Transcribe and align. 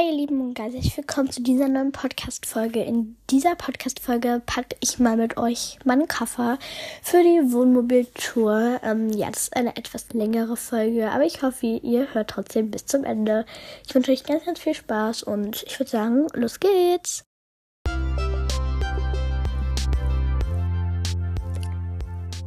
Hi 0.00 0.06
ihr 0.06 0.16
Lieben 0.16 0.40
und 0.40 0.54
ganz 0.54 0.72
herzlich 0.72 0.96
willkommen 0.96 1.30
zu 1.30 1.42
dieser 1.42 1.68
neuen 1.68 1.92
Podcast-Folge. 1.92 2.82
In 2.82 3.16
dieser 3.28 3.54
Podcast-Folge 3.54 4.40
packe 4.46 4.74
ich 4.80 4.98
mal 4.98 5.18
mit 5.18 5.36
euch 5.36 5.78
meinen 5.84 6.08
Koffer 6.08 6.58
für 7.02 7.22
die 7.22 7.52
Wohnmobiltour. 7.52 8.80
Ähm, 8.82 9.10
ja, 9.10 9.28
das 9.28 9.42
ist 9.42 9.56
eine 9.56 9.76
etwas 9.76 10.10
längere 10.14 10.56
Folge, 10.56 11.10
aber 11.10 11.24
ich 11.24 11.42
hoffe, 11.42 11.66
ihr 11.66 12.14
hört 12.14 12.30
trotzdem 12.30 12.70
bis 12.70 12.86
zum 12.86 13.04
Ende. 13.04 13.44
Ich 13.86 13.94
wünsche 13.94 14.12
euch 14.12 14.24
ganz, 14.24 14.46
ganz 14.46 14.60
viel 14.60 14.72
Spaß 14.72 15.22
und 15.24 15.64
ich 15.66 15.78
würde 15.78 15.90
sagen, 15.90 16.28
los 16.32 16.58
geht's! 16.58 17.24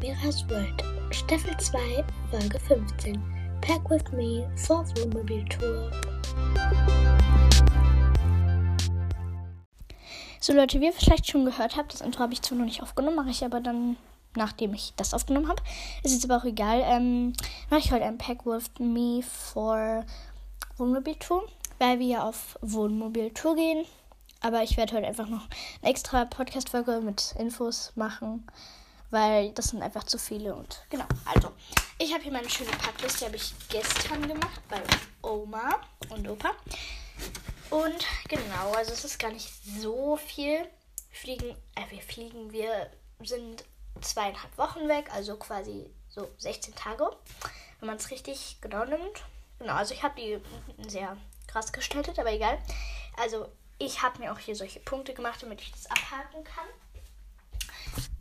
Mira's 0.01 0.43
World, 0.49 0.83
Staffel 1.11 1.55
2, 1.59 2.03
Folge 2.31 2.59
15. 2.67 3.21
Pack 3.61 3.87
with 3.91 4.11
me 4.11 4.49
for 4.55 4.83
Wohnmobiltour. 4.97 5.91
So 10.43 10.51
Leute, 10.51 10.81
wie 10.81 10.87
ihr 10.87 10.91
vielleicht 10.91 11.31
schon 11.31 11.45
gehört 11.45 11.77
habt, 11.77 11.93
das 11.93 12.01
Intro 12.01 12.19
habe 12.19 12.33
ich 12.33 12.41
zwar 12.41 12.57
noch 12.57 12.65
nicht 12.65 12.83
aufgenommen, 12.83 13.15
mache 13.15 13.29
ich 13.29 13.45
aber 13.45 13.61
dann, 13.61 13.95
nachdem 14.35 14.73
ich 14.73 14.91
das 14.97 15.13
aufgenommen 15.13 15.47
habe. 15.47 15.63
Ist 16.03 16.11
jetzt 16.11 16.25
aber 16.25 16.35
auch 16.35 16.43
egal. 16.43 16.81
Ähm, 16.83 17.31
mache 17.69 17.79
ich 17.79 17.93
heute 17.93 18.03
ein 18.03 18.17
Pack 18.17 18.45
with 18.45 18.65
me 18.77 19.21
for 19.23 20.05
Wohnmobiltour, 20.75 21.47
weil 21.79 21.99
wir 21.99 22.07
ja 22.07 22.23
auf 22.23 22.59
Wohnmobiltour 22.61 23.55
gehen. 23.55 23.85
Aber 24.41 24.63
ich 24.63 24.75
werde 24.75 24.97
heute 24.97 25.07
einfach 25.07 25.29
noch 25.29 25.47
eine 25.81 25.91
extra 25.91 26.25
Podcast-Folge 26.25 26.99
mit 26.99 27.33
Infos 27.39 27.93
machen, 27.95 28.45
weil 29.11 29.51
das 29.53 29.67
sind 29.69 29.81
einfach 29.81 30.03
zu 30.03 30.17
viele 30.17 30.53
und 30.55 30.83
genau. 30.89 31.05
Also, 31.33 31.53
ich 31.99 32.13
habe 32.13 32.21
hier 32.21 32.33
meine 32.33 32.49
schöne 32.49 32.71
Packliste, 32.71 33.19
die 33.19 33.25
habe 33.27 33.37
ich 33.37 33.53
gestern 33.69 34.27
gemacht 34.27 34.61
bei 34.67 34.81
Oma 35.21 35.69
und 36.13 36.29
Opa. 36.29 36.51
Und 37.69 38.05
genau, 38.27 38.71
also 38.73 38.93
es 38.93 39.03
ist 39.03 39.19
gar 39.19 39.31
nicht 39.31 39.49
so 39.65 40.15
viel. 40.17 40.67
Fliegen, 41.11 41.55
äh, 41.75 41.89
wir 41.89 42.01
fliegen, 42.01 42.51
wir 42.51 42.89
sind 43.23 43.63
zweieinhalb 44.01 44.57
Wochen 44.57 44.87
weg, 44.87 45.09
also 45.13 45.35
quasi 45.37 45.89
so 46.09 46.29
16 46.37 46.75
Tage, 46.75 47.09
wenn 47.79 47.87
man 47.87 47.97
es 47.97 48.11
richtig 48.11 48.57
genau 48.61 48.85
nimmt. 48.85 49.23
Genau, 49.59 49.73
also 49.73 49.93
ich 49.93 50.03
habe 50.03 50.19
die 50.19 50.39
sehr 50.89 51.17
krass 51.47 51.71
gestaltet, 51.71 52.19
aber 52.19 52.31
egal. 52.31 52.59
Also 53.17 53.47
ich 53.79 54.01
habe 54.01 54.19
mir 54.19 54.33
auch 54.33 54.39
hier 54.39 54.55
solche 54.55 54.79
Punkte 54.79 55.13
gemacht, 55.13 55.41
damit 55.41 55.61
ich 55.61 55.71
das 55.71 55.89
abhaken 55.89 56.43
kann. 56.43 56.67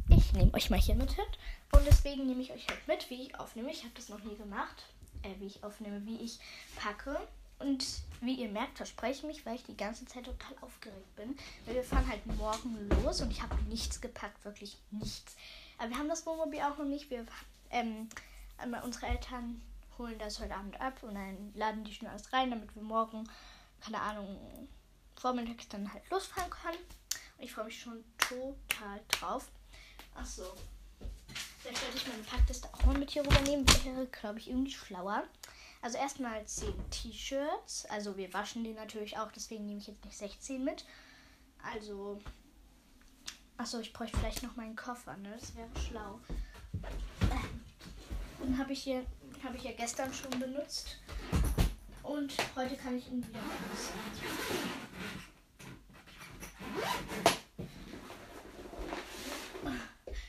Ich 0.08 0.32
nehme 0.32 0.52
euch 0.54 0.70
mal 0.70 0.78
hier 0.78 0.94
mit 0.94 1.12
hin 1.12 1.24
und 1.72 1.86
deswegen 1.86 2.26
nehme 2.26 2.42
ich 2.42 2.52
euch 2.52 2.66
halt 2.68 2.86
mit, 2.86 3.08
wie 3.10 3.22
ich 3.22 3.38
aufnehme. 3.38 3.70
Ich 3.70 3.82
habe 3.84 3.94
das 3.94 4.08
noch 4.08 4.22
nie 4.22 4.36
gemacht, 4.36 4.84
äh, 5.22 5.34
wie 5.38 5.46
ich 5.46 5.64
aufnehme, 5.64 6.04
wie 6.04 6.16
ich 6.16 6.38
packe. 6.76 7.18
Und 7.62 7.84
wie 8.20 8.34
ihr 8.34 8.48
merkt, 8.48 8.76
verspreche 8.76 9.20
ich 9.20 9.22
mich, 9.24 9.46
weil 9.46 9.56
ich 9.56 9.64
die 9.64 9.76
ganze 9.76 10.04
Zeit 10.04 10.24
total 10.24 10.56
aufgeregt 10.60 11.16
bin. 11.16 11.36
Weil 11.64 11.76
wir 11.76 11.84
fahren 11.84 12.06
halt 12.08 12.24
morgen 12.26 12.88
los 13.02 13.20
und 13.20 13.30
ich 13.30 13.42
habe 13.42 13.54
nichts 13.64 14.00
gepackt, 14.00 14.44
wirklich 14.44 14.78
nichts. 14.90 15.36
Aber 15.78 15.90
wir 15.90 15.98
haben 15.98 16.08
das 16.08 16.26
Wohnmobil 16.26 16.60
auch 16.60 16.78
noch 16.78 16.84
nicht. 16.84 17.10
Wir, 17.10 17.26
ähm, 17.70 18.08
unsere 18.84 19.06
Eltern 19.06 19.60
holen 19.98 20.18
das 20.18 20.40
heute 20.40 20.54
Abend 20.54 20.80
ab 20.80 21.02
und 21.02 21.14
dann 21.14 21.52
laden 21.54 21.84
die 21.84 21.94
schon 21.94 22.08
alles 22.08 22.32
rein, 22.32 22.50
damit 22.50 22.74
wir 22.74 22.82
morgen, 22.82 23.28
keine 23.80 24.00
Ahnung, 24.00 24.68
vormittags 25.16 25.68
dann 25.68 25.92
halt 25.92 26.08
losfahren 26.10 26.50
können. 26.50 26.78
Und 27.38 27.44
ich 27.44 27.52
freue 27.52 27.64
mich 27.64 27.80
schon 27.80 28.04
total 28.18 29.00
drauf. 29.08 29.48
Achso. 30.14 30.44
Vielleicht 31.60 31.78
sollte 31.78 31.96
ich 31.96 32.06
meine 32.08 32.22
Packliste 32.22 32.68
auch 32.72 32.84
mal 32.84 32.98
mit 32.98 33.10
hier 33.10 33.24
rübernehmen. 33.24 33.66
Wäre, 33.84 34.06
glaube 34.06 34.38
ich, 34.38 34.48
irgendwie 34.48 34.72
schlauer. 34.72 35.24
Also 35.82 35.98
erstmal 35.98 36.44
10 36.46 36.72
T-Shirts. 36.90 37.86
Also 37.86 38.16
wir 38.16 38.32
waschen 38.32 38.62
die 38.62 38.72
natürlich 38.72 39.18
auch, 39.18 39.32
deswegen 39.32 39.66
nehme 39.66 39.80
ich 39.80 39.88
jetzt 39.88 40.04
nicht 40.04 40.16
16 40.16 40.64
mit. 40.64 40.84
Also. 41.74 42.20
Achso, 43.56 43.80
ich 43.80 43.92
bräuchte 43.92 44.16
vielleicht 44.16 44.42
noch 44.42 44.56
meinen 44.56 44.76
Koffer, 44.76 45.16
ne? 45.16 45.36
Das 45.38 45.54
wäre 45.56 45.68
schlau. 45.88 46.20
Den 48.42 48.58
habe 48.58 48.72
ich 48.72 48.82
hier. 48.82 49.04
Ich 49.54 49.64
ja 49.64 49.72
gestern 49.72 50.14
schon 50.14 50.30
benutzt. 50.38 50.98
Und 52.04 52.32
heute 52.54 52.76
kann 52.76 52.96
ich 52.96 53.08
ihn 53.08 53.26
wieder 53.26 53.40
benutzen. 53.40 53.92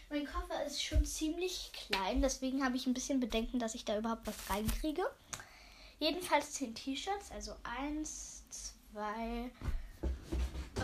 Mein 0.09 0.25
Koffer 0.25 0.65
ist 0.65 0.83
schon 0.83 1.05
ziemlich 1.05 1.71
klein, 1.73 2.21
deswegen 2.21 2.63
habe 2.63 2.75
ich 2.75 2.87
ein 2.87 2.93
bisschen 2.93 3.19
Bedenken, 3.19 3.59
dass 3.59 3.75
ich 3.75 3.85
da 3.85 3.97
überhaupt 3.97 4.25
was 4.27 4.49
reinkriege. 4.49 5.03
Jedenfalls 6.03 6.51
10 6.51 6.75
T-Shirts, 6.75 7.31
also 7.31 7.55
1, 7.63 8.43
2, 8.49 9.49
3, 10.75 10.83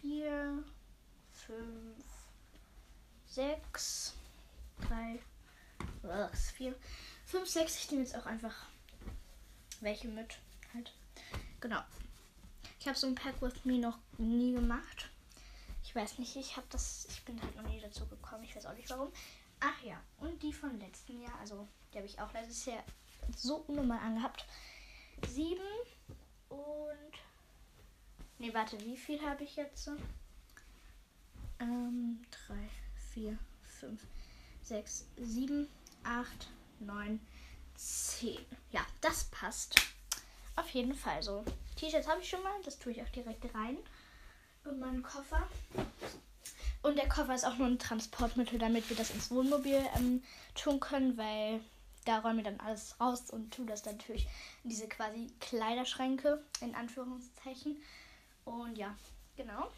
4, 0.00 0.64
5, 1.32 1.58
6, 3.26 4.14
3, 4.88 5.18
4, 6.56 6.74
5, 7.26 7.46
6. 7.46 7.76
Ich 7.76 7.90
nehme 7.90 8.04
jetzt 8.04 8.16
auch 8.16 8.24
einfach 8.24 8.68
welche 9.82 10.08
mit. 10.08 10.38
Halt. 10.72 10.94
Genau. 11.60 11.82
Ich 12.78 12.88
habe 12.88 12.96
so 12.96 13.06
ein 13.06 13.14
Pack 13.14 13.42
with 13.42 13.66
me 13.66 13.78
noch 13.78 13.98
nie 14.16 14.54
gemacht. 14.54 15.09
Ich 15.90 15.96
weiß 15.96 16.20
nicht, 16.20 16.36
ich 16.36 16.56
habe 16.56 16.68
das, 16.70 17.04
ich 17.10 17.24
bin 17.24 17.42
halt 17.42 17.56
noch 17.56 17.64
nie 17.64 17.80
dazu 17.80 18.06
gekommen. 18.06 18.44
Ich 18.44 18.54
weiß 18.54 18.64
auch 18.66 18.74
nicht 18.74 18.88
warum. 18.90 19.10
Ach 19.58 19.82
ja, 19.82 20.00
und 20.18 20.40
die 20.40 20.52
von 20.52 20.78
letzten 20.78 21.20
Jahr, 21.20 21.36
also 21.40 21.66
die 21.92 21.98
habe 21.98 22.06
ich 22.06 22.20
auch 22.20 22.32
letztes 22.32 22.64
Jahr 22.66 22.84
so 23.36 23.56
unnormal 23.66 23.98
angehabt. 23.98 24.46
Sieben 25.26 25.66
und. 26.48 27.12
Ne, 28.38 28.54
warte, 28.54 28.80
wie 28.82 28.96
viel 28.96 29.20
habe 29.20 29.42
ich 29.42 29.56
jetzt? 29.56 29.90
Ähm, 31.58 32.22
drei, 32.30 32.70
vier, 33.12 33.36
fünf, 33.80 34.06
sechs, 34.62 35.08
sieben, 35.16 35.66
acht, 36.04 36.50
neun, 36.78 37.18
zehn. 37.74 38.46
Ja, 38.70 38.86
das 39.00 39.24
passt. 39.24 39.74
Auf 40.54 40.68
jeden 40.70 40.94
Fall 40.94 41.20
so. 41.20 41.44
T-Shirts 41.74 42.06
habe 42.06 42.20
ich 42.20 42.30
schon 42.30 42.44
mal, 42.44 42.62
das 42.62 42.78
tue 42.78 42.92
ich 42.92 43.02
auch 43.02 43.08
direkt 43.08 43.52
rein 43.56 43.76
und 44.64 44.78
meinen 44.78 45.02
Koffer. 45.02 45.48
Und 46.82 46.96
der 46.96 47.08
Koffer 47.08 47.34
ist 47.34 47.44
auch 47.44 47.56
nur 47.56 47.66
ein 47.66 47.78
Transportmittel, 47.78 48.58
damit 48.58 48.88
wir 48.88 48.96
das 48.96 49.10
ins 49.10 49.30
Wohnmobil 49.30 49.82
ähm, 49.96 50.22
tun 50.54 50.80
können, 50.80 51.16
weil 51.18 51.60
da 52.06 52.20
räumen 52.20 52.38
wir 52.38 52.44
dann 52.44 52.60
alles 52.60 52.98
raus 52.98 53.30
und 53.30 53.54
tun 53.54 53.66
das 53.66 53.82
dann 53.82 53.96
natürlich 53.96 54.26
in 54.64 54.70
diese 54.70 54.88
quasi 54.88 55.30
Kleiderschränke, 55.40 56.42
in 56.62 56.74
Anführungszeichen. 56.74 57.76
Und 58.44 58.76
ja, 58.76 58.96
genau. 59.36 59.70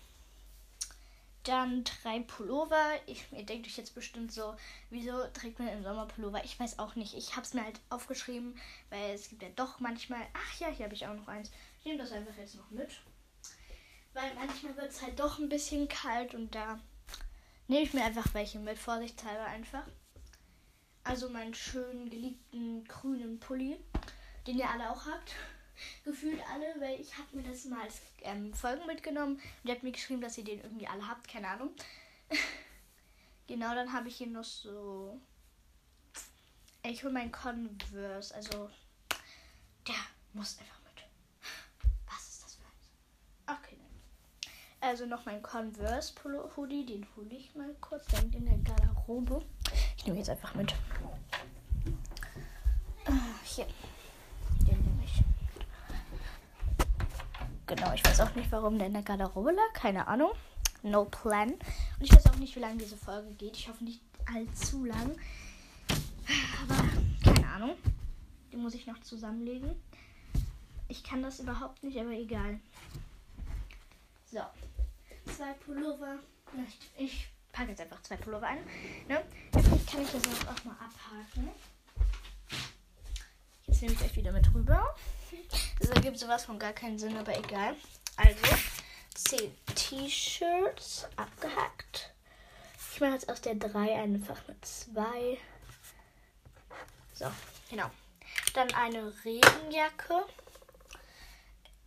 Dann 1.42 1.82
drei 1.82 2.20
Pullover. 2.20 2.92
Ich, 3.06 3.24
ihr 3.32 3.44
denkt 3.44 3.66
euch 3.66 3.76
jetzt 3.76 3.96
bestimmt 3.96 4.30
so, 4.30 4.54
wieso 4.90 5.24
trägt 5.34 5.58
man 5.58 5.68
im 5.68 5.82
Sommer 5.82 6.06
Pullover? 6.06 6.44
Ich 6.44 6.60
weiß 6.60 6.78
auch 6.78 6.94
nicht. 6.94 7.14
Ich 7.14 7.32
habe 7.32 7.42
es 7.42 7.52
mir 7.52 7.64
halt 7.64 7.80
aufgeschrieben, 7.90 8.54
weil 8.90 9.10
es 9.10 9.28
gibt 9.28 9.42
ja 9.42 9.48
doch 9.56 9.80
manchmal. 9.80 10.24
Ach 10.34 10.60
ja, 10.60 10.68
hier 10.68 10.84
habe 10.84 10.94
ich 10.94 11.04
auch 11.08 11.14
noch 11.14 11.26
eins. 11.26 11.50
Ich 11.80 11.86
nehme 11.86 11.98
das 11.98 12.12
einfach 12.12 12.36
jetzt 12.36 12.54
noch 12.54 12.70
mit. 12.70 13.00
Weil 14.14 14.34
manchmal 14.34 14.76
wird 14.76 14.90
es 14.90 15.02
halt 15.02 15.18
doch 15.18 15.38
ein 15.38 15.48
bisschen 15.48 15.88
kalt 15.88 16.34
und 16.34 16.54
da 16.54 16.78
nehme 17.68 17.82
ich 17.82 17.94
mir 17.94 18.04
einfach 18.04 18.34
welche 18.34 18.58
mit, 18.58 18.78
vorsichtshalber 18.78 19.44
einfach. 19.46 19.86
Also 21.04 21.28
meinen 21.28 21.54
schönen 21.54 22.10
geliebten 22.10 22.84
grünen 22.84 23.40
Pulli, 23.40 23.78
den 24.46 24.58
ihr 24.58 24.68
alle 24.68 24.90
auch 24.90 25.06
habt. 25.06 25.34
Gefühlt 26.04 26.40
alle, 26.52 26.74
weil 26.78 27.00
ich 27.00 27.16
habe 27.16 27.36
mir 27.36 27.42
das 27.42 27.64
mal 27.64 27.82
als 27.82 28.02
ähm, 28.20 28.52
Folgen 28.54 28.86
mitgenommen 28.86 29.36
und 29.36 29.68
ihr 29.68 29.74
habt 29.74 29.82
mir 29.82 29.92
geschrieben, 29.92 30.20
dass 30.20 30.38
ihr 30.38 30.44
den 30.44 30.60
irgendwie 30.60 30.86
alle 30.86 31.08
habt, 31.08 31.26
keine 31.26 31.48
Ahnung. 31.48 31.70
genau, 33.46 33.74
dann 33.74 33.92
habe 33.92 34.08
ich 34.08 34.16
hier 34.16 34.28
noch 34.28 34.44
so. 34.44 35.18
Ich 36.84 37.02
hole 37.02 37.12
meinen 37.12 37.32
Converse, 37.32 38.34
also 38.34 38.68
der 39.86 39.94
muss 40.32 40.58
einfach 40.58 40.71
Also 44.84 45.06
noch 45.06 45.24
mein 45.24 45.40
Converse 45.40 46.12
Polo 46.12 46.50
Hoodie. 46.56 46.84
Den 46.84 47.06
hole 47.16 47.28
ich 47.30 47.54
mal 47.54 47.72
kurz. 47.80 48.04
Der 48.08 48.18
hängt 48.18 48.34
in 48.34 48.44
der 48.44 48.58
Garderobe. 48.58 49.40
Ich 49.96 50.04
nehme 50.04 50.18
jetzt 50.18 50.28
einfach 50.28 50.56
mit. 50.56 50.74
Ah, 53.04 53.12
hier. 53.44 53.66
Den 54.66 54.76
nehme 54.82 55.04
ich. 55.04 55.22
Genau, 57.66 57.94
ich 57.94 58.04
weiß 58.04 58.20
auch 58.22 58.34
nicht, 58.34 58.50
warum 58.50 58.76
der 58.76 58.88
in 58.88 58.94
der 58.94 59.02
Garderobe 59.02 59.52
lag. 59.52 59.72
Keine 59.72 60.08
Ahnung. 60.08 60.32
No 60.82 61.04
plan. 61.04 61.52
Und 61.52 61.60
ich 62.00 62.12
weiß 62.12 62.26
auch 62.26 62.36
nicht, 62.36 62.56
wie 62.56 62.60
lange 62.60 62.78
diese 62.78 62.96
Folge 62.96 63.30
geht. 63.34 63.56
Ich 63.56 63.68
hoffe 63.68 63.84
nicht 63.84 64.00
allzu 64.34 64.84
lang. 64.84 65.16
Aber 66.68 66.82
keine 67.22 67.48
Ahnung. 67.48 67.76
Den 68.52 68.60
muss 68.60 68.74
ich 68.74 68.88
noch 68.88 69.00
zusammenlegen. 69.02 69.80
Ich 70.88 71.04
kann 71.04 71.22
das 71.22 71.38
überhaupt 71.38 71.84
nicht, 71.84 72.00
aber 72.00 72.10
egal. 72.10 72.58
So 74.32 74.40
zwei 75.36 75.52
Pullover. 75.54 76.18
Ich 76.96 77.28
packe 77.52 77.70
jetzt 77.70 77.80
einfach 77.80 78.02
zwei 78.02 78.16
Pullover 78.16 78.46
ein. 78.46 78.64
Ne? 79.08 79.24
Vielleicht 79.52 79.90
kann 79.90 80.02
ich 80.02 80.10
das 80.10 80.48
auch 80.48 80.64
mal 80.64 80.74
abhaken. 80.74 81.50
Jetzt 83.66 83.82
nehme 83.82 83.94
ich 83.94 84.02
euch 84.02 84.16
wieder 84.16 84.32
mit 84.32 84.52
rüber. 84.54 84.94
Das 85.80 85.90
ergibt 85.90 86.18
sowas 86.18 86.44
von 86.44 86.58
gar 86.58 86.72
keinen 86.72 86.98
Sinn, 86.98 87.16
aber 87.16 87.36
egal. 87.36 87.74
Also, 88.16 88.56
10 89.14 89.56
T-Shirts 89.74 91.06
abgehackt. 91.16 92.12
Ich 92.92 93.00
mache 93.00 93.12
jetzt 93.12 93.30
aus 93.30 93.40
der 93.40 93.54
3 93.54 94.00
einfach 94.02 94.36
eine 94.46 94.60
2. 94.60 95.38
So, 97.14 97.26
genau. 97.70 97.90
Dann 98.54 98.72
eine 98.74 99.12
Regenjacke. 99.24 100.24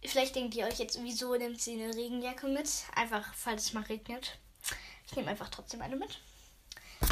Vielleicht 0.07 0.36
denkt 0.36 0.56
ihr 0.56 0.66
euch 0.66 0.80
jetzt, 0.80 1.02
wieso 1.02 1.36
nimmt 1.36 1.60
sie 1.60 1.74
eine 1.74 1.94
Regenjacke 1.94 2.48
mit? 2.48 2.69
Einfach, 2.96 3.34
falls 3.34 3.66
es 3.66 3.74
mal 3.74 3.84
regnet. 3.84 4.38
Ich 5.07 5.16
nehme 5.16 5.30
einfach 5.30 5.50
trotzdem 5.50 5.81
eine 5.81 5.96
mit. 5.96 6.19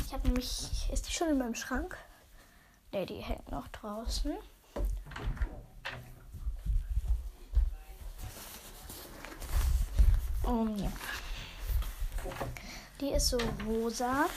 Ich 0.05 0.13
habe 0.13 0.27
nämlich, 0.27 0.69
ist 0.91 1.07
die 1.07 1.13
schon 1.13 1.29
in 1.29 1.37
meinem 1.37 1.55
Schrank? 1.55 1.97
Ne, 2.91 3.05
die 3.05 3.15
hängt 3.15 3.51
noch 3.51 3.67
draußen. 3.69 4.33
Und 10.43 10.79
ja. 10.79 10.91
Die 13.01 13.09
ist 13.09 13.29
so 13.29 13.37
rosa. 13.65 14.27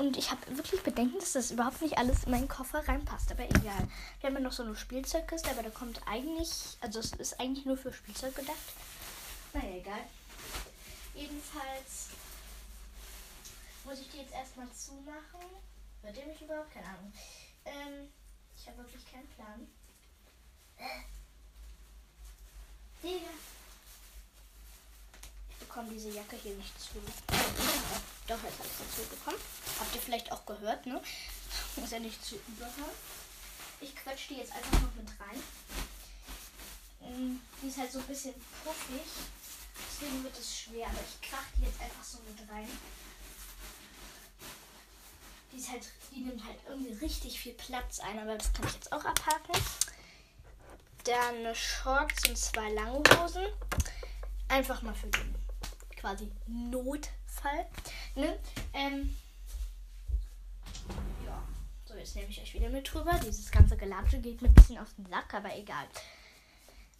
Und 0.00 0.16
ich 0.16 0.30
habe 0.30 0.56
wirklich 0.56 0.82
Bedenken, 0.82 1.18
dass 1.18 1.32
das 1.32 1.50
überhaupt 1.50 1.82
nicht 1.82 1.98
alles 1.98 2.24
in 2.24 2.30
meinen 2.30 2.48
Koffer 2.48 2.88
reinpasst. 2.88 3.30
Aber 3.32 3.44
egal. 3.44 3.86
Wir 4.18 4.28
haben 4.28 4.34
ja 4.34 4.40
noch 4.40 4.52
so 4.52 4.62
eine 4.62 4.74
Spielzeugkiste, 4.74 5.50
aber 5.50 5.62
da 5.62 5.68
kommt 5.68 6.00
eigentlich, 6.06 6.78
also 6.80 7.00
es 7.00 7.12
ist 7.12 7.38
eigentlich 7.38 7.66
nur 7.66 7.76
für 7.76 7.92
Spielzeug 7.92 8.34
gedacht. 8.34 8.56
Naja, 9.52 9.76
egal. 9.76 10.00
Jedenfalls 11.14 12.06
muss 13.84 14.00
ich 14.00 14.10
die 14.10 14.22
jetzt 14.22 14.32
erstmal 14.32 14.72
zumachen. 14.72 15.44
Hört 16.00 16.16
ihr 16.16 16.24
mich 16.24 16.40
überhaupt? 16.40 16.72
Keine 16.72 16.86
Ahnung. 16.86 17.12
Ähm, 17.66 18.08
ich 18.56 18.66
habe 18.68 18.78
wirklich 18.78 19.04
keinen 19.12 19.28
Plan. 19.28 19.66
Digga 23.02 23.59
bekomme 25.70 25.92
diese 25.92 26.10
Jacke 26.10 26.36
hier 26.36 26.54
nicht 26.54 26.80
zu. 26.80 26.94
Doch, 28.26 28.42
jetzt 28.42 28.58
habe 28.58 28.68
ich 28.68 28.96
sie 28.96 29.02
zugekommen. 29.02 29.40
Habt 29.78 29.94
ihr 29.94 30.02
vielleicht 30.02 30.32
auch 30.32 30.44
gehört, 30.44 30.84
ne? 30.84 31.00
Muss 31.76 31.90
ja 31.90 32.00
nicht 32.00 32.24
zu 32.24 32.34
überhören. 32.48 32.96
Ich 33.80 33.94
quetsche 33.94 34.34
die 34.34 34.40
jetzt 34.40 34.52
einfach 34.52 34.80
noch 34.80 34.94
mit 34.96 35.08
rein. 35.20 35.40
Mm, 37.00 37.40
die 37.62 37.68
ist 37.68 37.78
halt 37.78 37.92
so 37.92 38.00
ein 38.00 38.06
bisschen 38.06 38.34
puffig. 38.64 39.06
Deswegen 39.88 40.24
wird 40.24 40.36
es 40.36 40.58
schwer. 40.58 40.88
Aber 40.88 40.98
ich 40.98 41.28
krach 41.28 41.46
die 41.56 41.62
jetzt 41.62 41.80
einfach 41.80 42.04
so 42.04 42.18
mit 42.18 42.50
rein. 42.50 42.68
Die, 45.52 45.56
ist 45.56 45.70
halt, 45.70 45.86
die 46.10 46.20
nimmt 46.20 46.44
halt 46.44 46.58
irgendwie 46.68 46.94
richtig 46.94 47.38
viel 47.38 47.54
Platz 47.54 48.00
ein. 48.00 48.18
Aber 48.18 48.36
das 48.36 48.52
kann 48.52 48.66
ich 48.66 48.74
jetzt 48.74 48.92
auch 48.92 49.04
abhaken. 49.04 49.62
Dann 51.04 51.36
eine 51.36 51.54
Shorts 51.54 52.28
und 52.28 52.36
zwei 52.36 52.70
lange 52.70 53.02
Hosen. 53.16 53.46
Einfach 54.48 54.82
mal 54.82 54.94
für 54.94 55.06
den 55.06 55.29
quasi 56.00 56.30
Notfall. 56.46 57.66
Ne? 58.14 58.38
Ähm, 58.72 59.14
ja, 61.26 61.42
so 61.84 61.94
jetzt 61.94 62.16
nehme 62.16 62.28
ich 62.28 62.40
euch 62.40 62.54
wieder 62.54 62.70
mit 62.70 62.92
drüber. 62.92 63.12
Dieses 63.24 63.50
ganze 63.50 63.76
Gelatsche 63.76 64.18
geht 64.18 64.40
mir 64.40 64.48
ein 64.48 64.54
bisschen 64.54 64.78
auf 64.78 64.92
den 64.94 65.06
Sack, 65.06 65.34
aber 65.34 65.54
egal. 65.56 65.86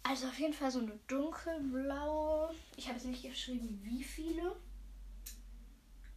Also 0.03 0.27
auf 0.27 0.39
jeden 0.39 0.53
Fall 0.53 0.71
so 0.71 0.79
eine 0.79 0.97
dunkelblaue. 1.07 2.53
Ich 2.75 2.87
habe 2.87 2.97
jetzt 2.97 3.07
nicht 3.07 3.23
geschrieben, 3.23 3.79
wie 3.83 4.03
viele. 4.03 4.55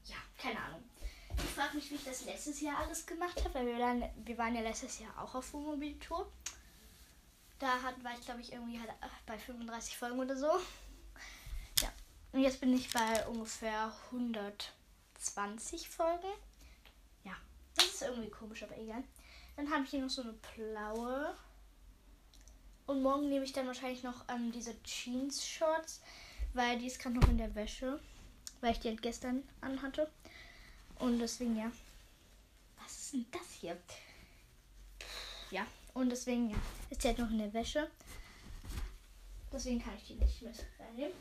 Ja, 0.05 0.17
keine 0.39 0.61
Ahnung. 0.61 0.83
Ich 1.37 1.45
frage 1.45 1.77
mich, 1.77 1.91
wie 1.91 1.97
ich 1.97 2.05
das 2.05 2.25
letztes 2.25 2.61
Jahr 2.61 2.79
alles 2.79 3.07
gemacht 3.07 3.43
habe, 3.45 3.55
weil 3.55 3.67
wir, 3.67 3.79
dann, 3.79 4.05
wir 4.25 4.39
waren 4.39 4.55
ja 4.55 4.61
letztes 4.61 5.01
Jahr 5.01 5.23
auch 5.23 5.35
auf 5.35 5.53
Wohnmobiltour. 5.53 6.31
Da 7.59 7.67
war 8.03 8.13
ich, 8.19 8.25
glaube 8.25 8.41
ich, 8.41 8.53
irgendwie 8.53 8.79
halt 8.79 8.91
bei 9.27 9.39
35 9.39 9.97
Folgen 9.97 10.21
oder 10.21 10.37
so. 10.37 10.51
Und 12.35 12.41
jetzt 12.41 12.61
bin 12.61 12.75
ich 12.75 12.93
bei 12.93 13.25
ungefähr 13.29 13.93
120 14.11 15.89
Folgen. 15.89 16.33
Ja, 17.23 17.37
das 17.77 17.87
ist 17.87 18.03
irgendwie 18.03 18.29
komisch, 18.29 18.65
aber 18.65 18.77
egal. 18.77 19.05
Dann 19.55 19.71
habe 19.71 19.85
ich 19.85 19.91
hier 19.91 20.03
noch 20.03 20.11
so 20.11 20.23
eine 20.23 20.35
blaue. 20.57 21.37
Und 22.87 23.03
morgen 23.03 23.29
nehme 23.29 23.45
ich 23.45 23.53
dann 23.53 23.69
wahrscheinlich 23.69 24.03
noch 24.03 24.25
ähm, 24.29 24.51
diese 24.51 24.75
Jeans-Shorts, 24.83 26.03
weil 26.55 26.77
die 26.81 26.89
ist 26.89 26.99
gerade 26.99 27.15
noch 27.15 27.29
in 27.29 27.39
der 27.39 27.55
Wäsche, 27.55 28.01
weil 28.61 28.73
ich 28.73 28.81
die 28.81 28.89
halt 28.89 29.03
gestern 29.03 29.49
anhatte. 29.61 30.11
Und 30.99 31.21
deswegen, 31.21 31.57
ja. 31.57 31.71
Was 32.83 32.97
ist 32.97 33.13
denn 33.13 33.27
das 33.31 33.53
hier? 33.61 33.79
Ja, 35.53 35.65
und 35.95 36.11
deswegen, 36.11 36.51
ja, 36.51 36.57
ist 36.91 37.05
die 37.05 37.07
halt 37.07 37.19
noch 37.19 37.31
in 37.31 37.39
der 37.39 37.55
Wäsche. 37.55 37.89
Deswegen 39.53 39.81
kann 39.81 39.95
ich 39.97 40.09
die 40.09 40.15
nicht 40.15 40.43
mit 40.43 40.67
reinnehmen. 40.81 41.13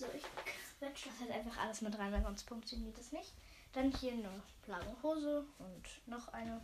So, 0.00 0.06
ich 0.16 0.22
quetsche 0.78 1.10
das 1.10 1.20
halt 1.20 1.30
einfach 1.30 1.58
alles 1.58 1.82
mit 1.82 1.98
rein, 1.98 2.10
weil 2.10 2.22
sonst 2.22 2.48
funktioniert 2.48 2.96
das 2.96 3.12
nicht. 3.12 3.34
Dann 3.74 3.92
hier 3.92 4.12
eine 4.12 4.42
blaue 4.64 4.96
Hose 5.02 5.44
und 5.58 6.08
noch 6.08 6.28
eine. 6.28 6.58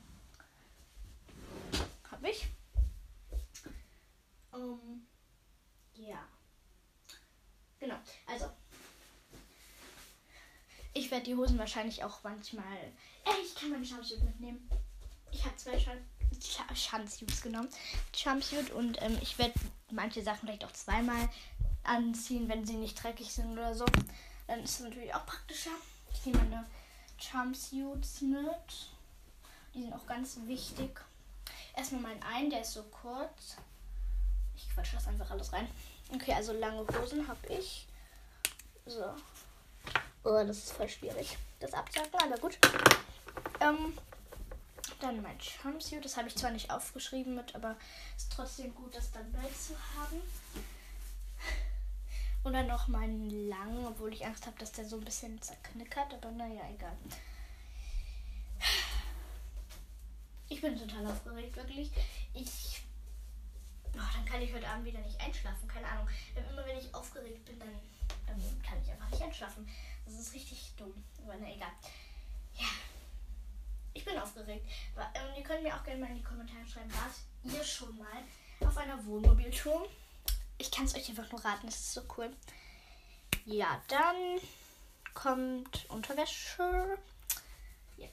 Habe 2.11 2.31
ich. 2.31 2.49
Um, 4.53 5.07
ja. 5.93 6.27
Genau. 7.79 7.97
Also. 8.27 8.51
Ich 10.95 11.11
werde 11.11 11.27
die 11.27 11.37
Hosen 11.37 11.59
wahrscheinlich 11.59 12.03
auch 12.05 12.23
manchmal. 12.23 12.65
Ey, 13.27 13.35
ich 13.45 13.55
kann 13.55 13.69
meine 13.69 13.85
Jumpsuit 13.85 14.25
mitnehmen. 14.25 14.67
Ich 15.31 15.45
habe 15.45 15.57
zwei 15.57 15.77
Jumpsuits 16.75 17.43
genommen. 17.43 17.69
Jumpsuit 18.15 18.71
und 18.71 19.01
ähm, 19.03 19.19
ich 19.21 19.39
werde 19.39 19.55
manche 19.91 20.23
Sachen 20.23 20.47
vielleicht 20.47 20.65
auch 20.65 20.73
zweimal 20.73 21.29
anziehen, 21.85 22.49
wenn 22.49 22.67
sie 22.67 22.75
nicht 22.75 23.03
dreckig 23.03 23.33
sind 23.33 23.53
oder 23.53 23.75
so. 23.75 23.85
Dann 24.47 24.63
ist 24.63 24.75
es 24.75 24.81
natürlich 24.81 25.15
auch 25.15 25.27
praktischer. 25.27 25.71
Ich 26.13 26.25
nehme 26.27 26.39
meine 26.39 26.67
Jumpsuits 27.19 28.21
mit. 28.23 28.91
Die 29.75 29.83
sind 29.83 29.93
auch 29.93 30.07
ganz 30.07 30.39
wichtig. 30.47 31.01
Erstmal 31.75 32.03
meinen 32.03 32.23
einen, 32.23 32.51
der 32.51 32.63
ist 32.63 32.73
so 32.73 32.83
kurz. 32.85 33.57
Ich 34.55 34.69
quatsche 34.73 34.97
das 34.97 35.07
einfach 35.07 35.31
alles 35.31 35.53
rein. 35.53 35.69
Okay, 36.15 36.33
also 36.33 36.53
lange 36.53 36.87
Hosen 36.99 37.27
habe 37.29 37.47
ich. 37.49 37.87
So. 38.87 39.05
Oh, 40.25 40.43
das 40.45 40.59
ist 40.59 40.73
voll 40.73 40.89
schwierig, 40.89 41.37
das 41.61 41.73
abzuhaken, 41.73 42.21
aber 42.21 42.39
gut. 42.39 42.59
Ähm, 43.61 43.97
dann 45.01 45.23
mein 45.23 45.39
Jumpsuit. 45.39 46.05
Das 46.05 46.17
habe 46.17 46.29
ich 46.29 46.37
zwar 46.37 46.51
nicht 46.51 46.71
aufgeschrieben 46.71 47.35
mit, 47.35 47.55
aber 47.55 47.77
ist 48.17 48.33
trotzdem 48.33 48.75
gut, 48.75 48.95
das 48.95 49.11
dann 49.13 49.31
bei 49.33 49.49
zu 49.49 49.75
haben. 49.97 50.21
Und 52.45 52.53
dann 52.53 52.69
noch 52.69 52.87
meinen 52.87 53.49
langen, 53.49 53.87
obwohl 53.87 54.13
ich 54.13 54.25
Angst 54.25 54.47
habe, 54.47 54.57
dass 54.59 54.73
der 54.73 54.85
so 54.85 54.97
ein 54.99 55.05
bisschen 55.05 55.41
zerknickert. 55.43 56.15
Aber 56.15 56.31
naja, 56.31 56.63
egal. 56.73 56.97
Ich 60.49 60.61
bin 60.61 60.79
total 60.79 61.07
aufgeregt, 61.07 61.57
wirklich. 61.57 61.91
Ich. 62.33 62.83
Oh, 63.95 63.99
dann 64.15 64.25
kann 64.25 64.41
ich 64.41 64.53
heute 64.53 64.69
Abend 64.69 64.85
wieder 64.85 65.01
nicht 65.01 65.21
einschlafen. 65.21 65.67
Keine 65.67 65.89
Ahnung. 65.89 66.09
Immer 66.35 66.65
wenn 66.65 66.79
ich 66.79 66.95
aufgeregt 66.95 67.45
bin, 67.47 67.59
dann, 67.59 67.69
dann 68.27 68.63
kann 68.63 68.81
ich 68.81 68.91
einfach 68.93 69.11
nicht 69.11 69.23
einschlafen. 69.23 69.69
Das 70.05 70.15
ist 70.15 70.33
richtig 70.33 70.73
dumm. 70.77 70.93
Aber 71.25 71.35
na 71.41 71.53
egal. 71.53 71.73
Ja. 72.55 72.69
Ich 73.97 74.05
bin 74.05 74.19
aufgeregt. 74.19 74.67
Aber, 74.95 75.09
ähm, 75.15 75.35
ihr 75.39 75.43
könnt 75.43 75.63
mir 75.63 75.75
auch 75.75 75.83
gerne 75.83 76.01
mal 76.01 76.11
in 76.11 76.19
die 76.19 76.23
Kommentare 76.23 76.67
schreiben, 76.67 76.93
wart 76.93 77.15
ihr 77.45 77.65
schon 77.65 77.97
mal 77.97 78.23
auf 78.61 78.77
einer 78.77 79.03
Wohnmobiltour? 79.07 79.89
Ich 80.59 80.71
kann 80.71 80.85
es 80.85 80.95
euch 80.95 81.09
einfach 81.09 81.33
nur 81.33 81.43
raten, 81.43 81.67
es 81.67 81.77
ist 81.77 81.93
so 81.95 82.03
cool. 82.19 82.31
Ja, 83.47 83.81
dann 83.89 84.39
kommt 85.15 85.87
Unterwäsche. 85.89 86.99
Yep. 87.97 88.13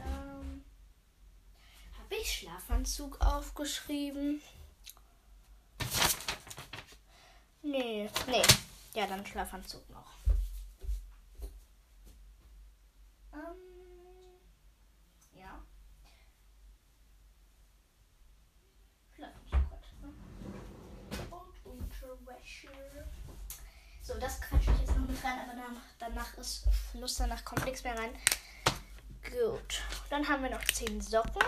Ähm, 0.00 0.64
Habe 1.98 2.14
ich 2.14 2.30
Schlafanzug 2.30 3.22
aufgeschrieben? 3.22 4.42
Nee, 7.62 8.10
nee. 8.26 8.42
Ja, 8.92 9.06
dann 9.06 9.24
Schlafanzug 9.24 9.88
noch. 9.88 10.17
So, 24.08 24.14
das 24.18 24.40
quatsche 24.40 24.70
ich 24.70 24.80
jetzt 24.80 24.96
noch 24.96 25.06
mit 25.06 25.22
rein, 25.22 25.38
aber 25.40 25.52
danach, 25.52 25.82
danach 25.98 26.38
ist 26.38 26.64
Schluss, 26.90 27.16
danach 27.16 27.44
kommt 27.44 27.62
nichts 27.66 27.84
mehr 27.84 27.94
rein. 27.98 28.08
Gut. 29.22 29.82
Dann 30.08 30.26
haben 30.26 30.42
wir 30.42 30.48
noch 30.48 30.64
10 30.64 31.02
Socken. 31.02 31.42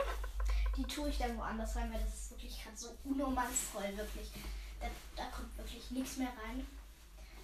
Die 0.76 0.84
tue 0.84 1.08
ich 1.08 1.16
dann 1.16 1.38
woanders 1.38 1.74
rein, 1.76 1.90
weil 1.90 2.00
das 2.00 2.14
ist 2.14 2.30
wirklich 2.32 2.62
gerade 2.62 2.76
so 2.76 2.94
unnormal 3.04 3.48
voll, 3.48 3.96
wirklich. 3.96 4.30
Da, 4.78 4.88
da 5.16 5.24
kommt 5.30 5.56
wirklich 5.56 5.90
nichts 5.90 6.18
mehr 6.18 6.28
rein. 6.28 6.66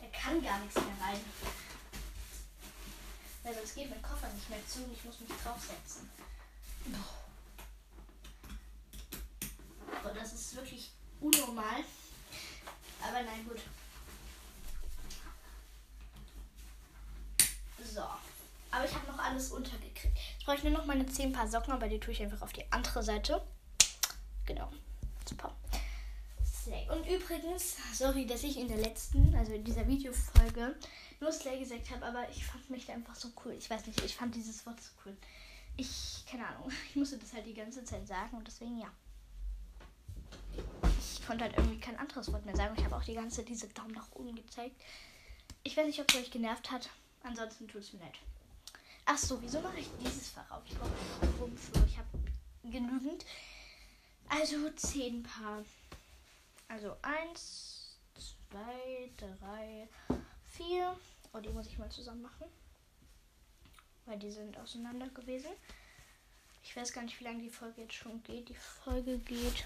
Da 0.02 0.18
kann 0.18 0.42
gar 0.44 0.58
nichts 0.58 0.74
mehr 0.74 0.84
rein. 1.00 1.20
Weil 3.46 3.54
sonst 3.54 3.76
geht 3.76 3.88
mein 3.88 4.02
Koffer 4.02 4.26
nicht 4.34 4.50
mehr 4.50 4.58
zu 4.66 4.82
und 4.82 4.92
ich 4.92 5.04
muss 5.04 5.20
mich 5.20 5.28
draufsetzen. 5.28 6.10
Und 10.02 10.16
das 10.16 10.32
ist 10.32 10.56
wirklich 10.56 10.90
unnormal. 11.20 11.84
Aber 13.00 13.22
nein, 13.22 13.46
gut. 13.48 13.60
So. 17.88 18.00
Aber 18.72 18.84
ich 18.84 18.92
habe 18.92 19.06
noch 19.06 19.18
alles 19.20 19.52
untergekriegt. 19.52 20.18
Jetzt 20.32 20.44
brauche 20.44 20.56
ich 20.56 20.64
nur 20.64 20.72
noch 20.72 20.86
meine 20.86 21.06
10 21.06 21.32
Paar 21.32 21.46
Socken, 21.46 21.72
aber 21.72 21.86
die 21.86 22.00
tue 22.00 22.14
ich 22.14 22.20
einfach 22.20 22.42
auf 22.42 22.52
die 22.52 22.70
andere 22.72 23.04
Seite. 23.04 23.46
Genau. 24.44 24.72
Übrigens, 27.08 27.76
sorry, 27.92 28.26
dass 28.26 28.42
ich 28.42 28.58
in 28.58 28.68
der 28.68 28.78
letzten, 28.78 29.34
also 29.36 29.52
in 29.52 29.62
dieser 29.62 29.86
Videofolge, 29.86 30.74
nur 31.20 31.32
Slay 31.32 31.60
gesagt 31.60 31.90
habe, 31.90 32.04
aber 32.04 32.28
ich 32.30 32.44
fand 32.44 32.68
mich 32.68 32.90
einfach 32.90 33.14
so 33.14 33.28
cool. 33.44 33.52
Ich 33.52 33.70
weiß 33.70 33.86
nicht, 33.86 34.02
ich 34.02 34.16
fand 34.16 34.34
dieses 34.34 34.66
Wort 34.66 34.80
so 34.80 34.90
cool. 35.04 35.16
Ich, 35.76 36.24
keine 36.28 36.46
Ahnung, 36.46 36.70
ich 36.90 36.96
musste 36.96 37.18
das 37.18 37.32
halt 37.32 37.46
die 37.46 37.54
ganze 37.54 37.84
Zeit 37.84 38.06
sagen 38.06 38.36
und 38.36 38.46
deswegen 38.46 38.78
ja. 38.78 38.90
Ich 40.98 41.24
konnte 41.26 41.44
halt 41.44 41.56
irgendwie 41.56 41.78
kein 41.78 41.98
anderes 41.98 42.32
Wort 42.32 42.44
mehr 42.44 42.56
sagen. 42.56 42.74
Ich 42.76 42.84
habe 42.84 42.96
auch 42.96 43.04
die 43.04 43.14
ganze 43.14 43.36
Zeit 43.36 43.48
diese 43.48 43.68
Daumen 43.68 43.92
nach 43.92 44.10
oben 44.12 44.34
gezeigt. 44.34 44.80
Ich 45.62 45.76
weiß 45.76 45.86
nicht, 45.86 46.00
ob 46.00 46.10
es 46.10 46.16
euch 46.16 46.30
genervt 46.30 46.70
hat. 46.70 46.88
Ansonsten 47.22 47.68
tut 47.68 47.82
es 47.82 47.92
mir 47.92 48.00
leid. 48.00 48.14
Ach 49.04 49.18
so, 49.18 49.40
wieso 49.42 49.60
mache 49.60 49.78
ich 49.78 49.88
dieses 50.00 50.30
Fach 50.30 50.50
auf? 50.50 50.62
Ich 50.66 50.76
brauche 50.76 50.90
Rumflur. 51.40 51.84
Ich 51.86 51.98
habe 51.98 52.08
genügend. 52.64 53.24
Also 54.28 54.70
zehn 54.70 55.22
Paar. 55.22 55.64
Also 56.68 56.96
eins, 57.02 57.98
zwei, 58.14 59.10
drei, 59.16 59.88
vier. 60.52 60.96
Oh, 61.32 61.38
die 61.38 61.50
muss 61.50 61.66
ich 61.66 61.78
mal 61.78 61.90
zusammen 61.90 62.22
machen. 62.22 62.46
Weil 64.06 64.18
die 64.18 64.30
sind 64.30 64.56
auseinander 64.58 65.08
gewesen. 65.08 65.50
Ich 66.62 66.76
weiß 66.76 66.92
gar 66.92 67.02
nicht, 67.02 67.18
wie 67.20 67.24
lange 67.24 67.42
die 67.42 67.50
Folge 67.50 67.82
jetzt 67.82 67.94
schon 67.94 68.22
geht. 68.24 68.48
Die 68.48 68.54
Folge 68.54 69.18
geht 69.18 69.64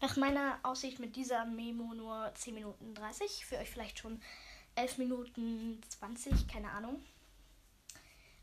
nach 0.00 0.16
meiner 0.16 0.58
Aussicht 0.62 0.98
mit 0.98 1.16
dieser 1.16 1.44
Memo 1.44 1.92
nur 1.94 2.32
10 2.34 2.54
Minuten 2.54 2.94
30. 2.94 3.44
Für 3.44 3.56
euch 3.56 3.70
vielleicht 3.70 3.98
schon 3.98 4.20
11 4.76 4.98
Minuten 4.98 5.80
20, 5.88 6.48
keine 6.48 6.70
Ahnung. 6.70 7.04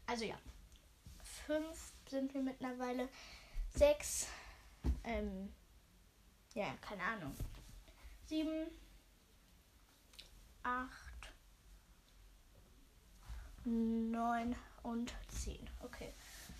Also 0.06 0.26
ja. 0.26 0.38
5 1.48 1.94
sind 2.10 2.34
wir 2.34 2.42
mittlerweile. 2.42 3.10
6. 3.76 4.28
Ähm, 5.04 5.52
ja, 6.56 6.74
keine 6.82 7.04
Ahnung. 7.04 7.36
7. 8.26 8.68
8. 10.64 10.90
9 13.66 14.56
und 14.84 15.14
10. 15.30 15.70
Okay. 15.82 16.14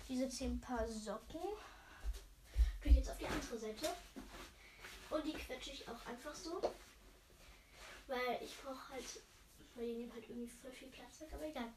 Diese 0.08 0.28
10 0.28 0.60
Paar 0.60 0.86
Socken 0.86 1.40
tue 2.80 2.90
ich 2.90 2.96
jetzt 2.96 3.10
auf 3.10 3.18
die 3.18 3.26
andere 3.26 3.58
Seite. 3.58 3.88
Und 5.10 5.24
die 5.24 5.32
quetsche 5.32 5.70
ich 5.72 5.88
auch 5.88 6.06
einfach 6.06 6.34
so. 6.34 6.60
Weil 8.06 8.40
ich 8.42 8.56
brauche 8.62 8.92
halt, 8.92 9.04
weil 9.74 9.86
die 9.86 9.94
nehmen 9.94 10.12
halt 10.12 10.28
irgendwie 10.28 10.48
voll 10.48 10.72
viel 10.72 10.88
Platz 10.88 11.20
weg, 11.20 11.30
aber 11.32 11.46
egal. 11.46 11.72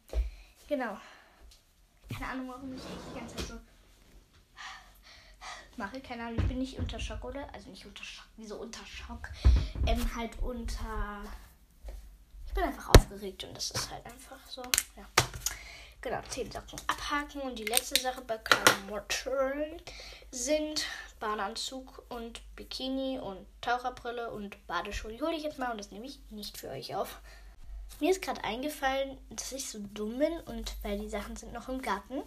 Genau. 0.67 0.99
Keine 2.09 2.27
Ahnung, 2.27 2.49
warum 2.49 2.75
ich 2.75 2.81
die 2.81 3.19
ganze 3.19 3.35
Zeit 3.37 3.47
so 3.47 3.59
mache. 5.79 5.99
Keine 6.01 6.25
Ahnung, 6.25 6.37
ich 6.39 6.47
bin 6.47 6.59
nicht 6.59 6.77
unter 6.77 6.99
Schock, 6.99 7.23
oder? 7.23 7.51
Also 7.53 7.69
nicht 7.71 7.85
unter 7.87 8.03
Schock, 8.03 8.27
wieso 8.37 8.57
unter 8.57 8.85
Schock? 8.85 9.29
Ähm, 9.87 10.15
halt 10.15 10.37
unter. 10.41 11.23
Ich 12.45 12.53
bin 12.53 12.63
einfach 12.63 12.89
aufgeregt 12.89 13.43
und 13.45 13.57
das 13.57 13.71
ist 13.71 13.89
halt 13.89 14.05
einfach 14.05 14.39
so, 14.47 14.61
ja. 14.95 15.05
Genau, 16.01 16.21
10 16.29 16.51
Socken 16.51 16.79
abhaken. 16.87 17.41
Und 17.41 17.59
die 17.59 17.65
letzte 17.65 17.99
Sache 17.99 18.21
bei 18.21 18.37
Klamotten 18.37 19.81
sind 20.31 20.85
Badeanzug 21.19 22.03
und 22.09 22.41
Bikini 22.55 23.19
und 23.19 23.45
Taucherbrille 23.61 24.31
und 24.31 24.65
Badeschuhe. 24.67 25.11
Die 25.11 25.21
hole 25.21 25.35
ich 25.35 25.43
jetzt 25.43 25.59
mal 25.59 25.71
und 25.71 25.77
das 25.77 25.91
nehme 25.91 26.05
ich 26.05 26.19
nicht 26.29 26.57
für 26.57 26.69
euch 26.69 26.95
auf. 26.95 27.19
Mir 27.99 28.11
ist 28.11 28.21
gerade 28.21 28.43
eingefallen, 28.43 29.17
dass 29.29 29.51
ich 29.51 29.69
so 29.69 29.79
dumm 29.93 30.19
bin 30.19 30.39
und 30.45 30.75
weil 30.83 30.99
die 30.99 31.09
Sachen 31.09 31.35
sind 31.35 31.51
noch 31.51 31.67
im 31.67 31.81
Garten. 31.81 32.23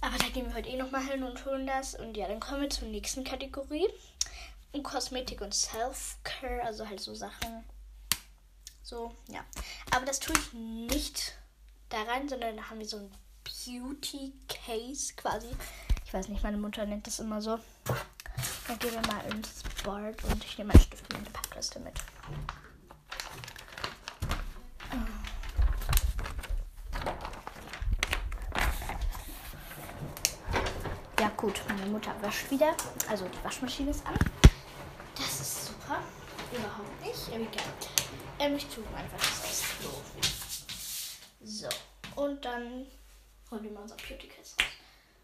Aber 0.00 0.18
da 0.18 0.28
gehen 0.28 0.46
wir 0.46 0.54
heute 0.54 0.68
eh 0.68 0.76
nochmal 0.76 1.04
hin 1.04 1.22
und 1.22 1.44
holen 1.44 1.66
das. 1.66 1.94
Und 1.94 2.16
ja, 2.16 2.28
dann 2.28 2.40
kommen 2.40 2.62
wir 2.62 2.70
zur 2.70 2.88
nächsten 2.88 3.24
Kategorie. 3.24 3.86
Und 4.72 4.82
Kosmetik 4.82 5.40
und 5.40 5.54
Self-Care, 5.54 6.62
also 6.62 6.86
halt 6.86 7.00
so 7.00 7.14
Sachen. 7.14 7.64
So, 8.82 9.14
ja. 9.28 9.44
Aber 9.90 10.04
das 10.04 10.20
tue 10.20 10.36
ich 10.36 10.52
nicht 10.52 11.38
da 11.88 12.02
rein, 12.02 12.28
sondern 12.28 12.56
da 12.56 12.70
haben 12.70 12.78
wir 12.78 12.86
so 12.86 12.98
ein 12.98 13.10
Beauty 13.42 14.32
Case 14.48 15.14
quasi. 15.16 15.48
Ich 16.04 16.12
weiß 16.12 16.28
nicht, 16.28 16.42
meine 16.42 16.56
Mutter 16.58 16.84
nennt 16.86 17.06
das 17.06 17.18
immer 17.20 17.40
so. 17.40 17.58
Dann 18.68 18.78
gehen 18.78 18.92
wir 18.92 19.12
mal 19.12 19.24
ins 19.32 19.62
Board 19.82 20.22
und 20.24 20.44
ich 20.44 20.58
nehme 20.58 20.72
meinen 20.72 20.82
Stift 20.82 21.12
und 21.12 21.20
eine 21.20 21.30
Packliste 21.30 21.80
mit. 21.80 21.94
Gut, 31.36 31.60
meine 31.68 31.86
Mutter 31.86 32.14
wäscht 32.22 32.50
wieder. 32.50 32.74
Also 33.08 33.26
die 33.28 33.44
Waschmaschine 33.44 33.90
ist 33.90 34.06
an. 34.06 34.14
Das 35.14 35.40
ist 35.40 35.66
super. 35.66 36.00
Überhaupt 36.52 37.00
nicht. 37.00 37.28
Aber 37.28 37.36
egal. 37.36 37.64
Ähm, 38.38 38.56
ich 38.56 38.66
tue 38.66 38.84
einfach 38.96 39.18
das 39.18 39.62
Klo. 39.78 39.90
So. 41.42 41.68
Und 42.16 42.44
dann 42.44 42.86
holen 43.50 43.62
wir 43.62 43.70
mal 43.70 43.82
unser 43.82 43.96
Beauty 43.96 44.28
Kiss 44.28 44.56
raus. 44.58 44.66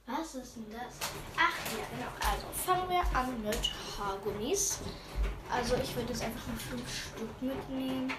Was 0.06 0.34
ist 0.34 0.56
denn 0.56 0.72
das? 0.72 0.94
Ach 1.36 1.72
ja, 1.72 1.84
genau. 1.90 2.10
Also 2.30 2.46
fangen 2.52 2.90
wir 2.90 3.16
an 3.16 3.42
mit 3.42 3.70
Haargummis. 3.96 4.80
Also 5.50 5.76
ich 5.76 5.94
würde 5.94 6.12
jetzt 6.12 6.22
einfach 6.22 6.46
mal 6.46 6.56
fünf 6.56 7.14
Stück 7.14 7.42
mitnehmen. 7.42 8.12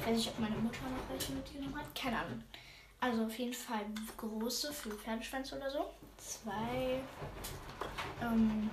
Ich 0.00 0.06
weiß 0.06 0.16
nicht, 0.16 0.28
ob 0.28 0.38
meine 0.38 0.56
Mutter 0.56 0.78
noch 0.82 1.10
welche 1.10 1.32
mitgenommen 1.32 1.76
hat. 1.76 1.94
Keine 1.94 2.18
Ahnung. 2.18 2.42
Also 3.00 3.24
auf 3.24 3.38
jeden 3.38 3.54
Fall 3.54 3.84
große 4.16 4.72
für 4.72 4.90
Pferdeschwänze 4.90 5.56
oder 5.56 5.70
so. 5.70 5.90
Zwei. 6.16 7.00
Ähm, 8.22 8.70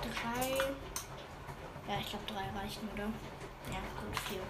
drei. 0.00 0.58
Ja, 1.88 1.98
ich 2.00 2.10
glaube 2.10 2.24
drei 2.26 2.58
reichen, 2.58 2.88
oder? 2.94 3.04
Ja, 3.70 3.80
gut, 4.00 4.18
vier. 4.28 4.40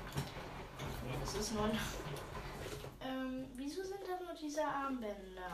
Nee, 1.05 1.17
das 1.21 1.35
ist 1.35 1.55
nur 1.55 1.71
ähm, 3.05 3.47
wieso 3.57 3.83
sind 3.83 4.01
da 4.07 4.25
nur 4.25 4.35
diese 4.35 4.65
Armbänder? 4.65 5.51